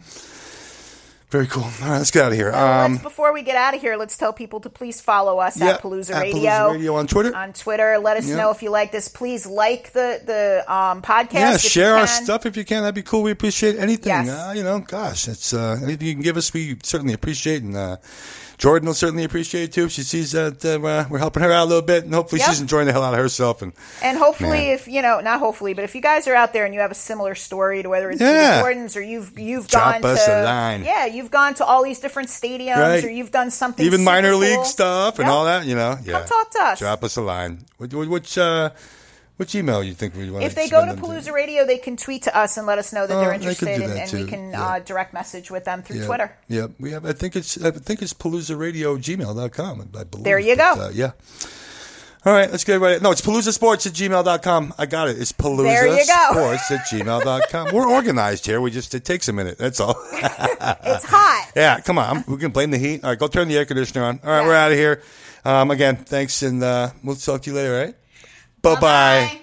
[1.31, 1.63] very cool.
[1.63, 2.51] All right, let's get out of here.
[2.51, 5.59] Um, let's, before we get out of here, let's tell people to please follow us
[5.59, 6.41] yeah, at Palooza at Radio.
[6.51, 7.35] Palooza Radio on Twitter.
[7.35, 8.35] On Twitter, let us Yeah.
[8.35, 9.07] know if you like this.
[9.07, 11.33] Please like the the um, podcast.
[11.33, 12.81] yeah, you share our stuff if you can.
[12.83, 13.23] That'd be cool.
[13.23, 14.07] We appreciate anything.
[14.09, 14.29] Yes.
[14.29, 17.63] Uh, you know, gosh, it's uh, anything you can give us, we certainly appreciate.
[17.63, 17.97] And uh,
[18.57, 20.77] Jordan will certainly appreciate it too if she sees that uh,
[21.09, 22.49] we're helping her out a little bit, and hopefully Yep.
[22.49, 23.63] she's enjoying the hell out of herself.
[23.63, 23.73] And
[24.03, 24.75] And hopefully, Man.
[24.75, 26.91] if you know, not hopefully, but if you guys are out there and you have
[26.91, 28.61] a similar story to whether it's Yeah.
[28.61, 30.83] Jordans or you've you've Drop gone us to a line.
[30.83, 33.03] yeah, you've gone to all these different stadiums Right.
[33.03, 34.39] or you've done something even minor cool.
[34.39, 35.33] league stuff and Yep.
[35.33, 36.13] all that, you know, yeah.
[36.19, 36.79] Come talk to us.
[36.79, 37.65] Drop us a line.
[37.77, 38.71] Which, which, uh,
[39.37, 40.43] which email you think we want?
[40.43, 43.07] If they go to Palooza Radio, they can tweet to us and let us know
[43.07, 44.27] that Oh, they're they interested, and, that and we too.
[44.27, 44.65] can Yeah.
[44.67, 46.37] uh, direct message with them through yeah, Twitter.
[46.47, 47.05] Yeah, we have.
[47.05, 47.57] I think it's.
[47.63, 49.89] I think it's Palooza Radio gmail.com.
[49.97, 50.23] I believe.
[50.23, 50.81] There you But, go.
[50.83, 51.11] uh, yeah.
[52.23, 53.01] All right, let's get right.
[53.01, 54.75] No, it's Palooza Sports at gmail.com.
[54.77, 55.19] I got it.
[55.19, 56.27] It's Palooza There you go.
[56.33, 57.73] Sports at gmail.com.
[57.73, 58.61] We're organized here.
[58.61, 59.57] We just, it takes a minute.
[59.57, 59.95] That's all.
[60.13, 61.51] It's hot.
[61.55, 62.23] yeah, come on.
[62.27, 63.03] We can blame the heat.
[63.03, 64.19] All right, go turn the air conditioner on.
[64.23, 64.47] All right, Yeah.
[64.47, 65.01] we're out of here.
[65.43, 67.95] Um, again, thanks, and uh, we'll talk to you later, all right?
[68.61, 68.79] Bye-bye.
[68.79, 69.40] Bye-bye.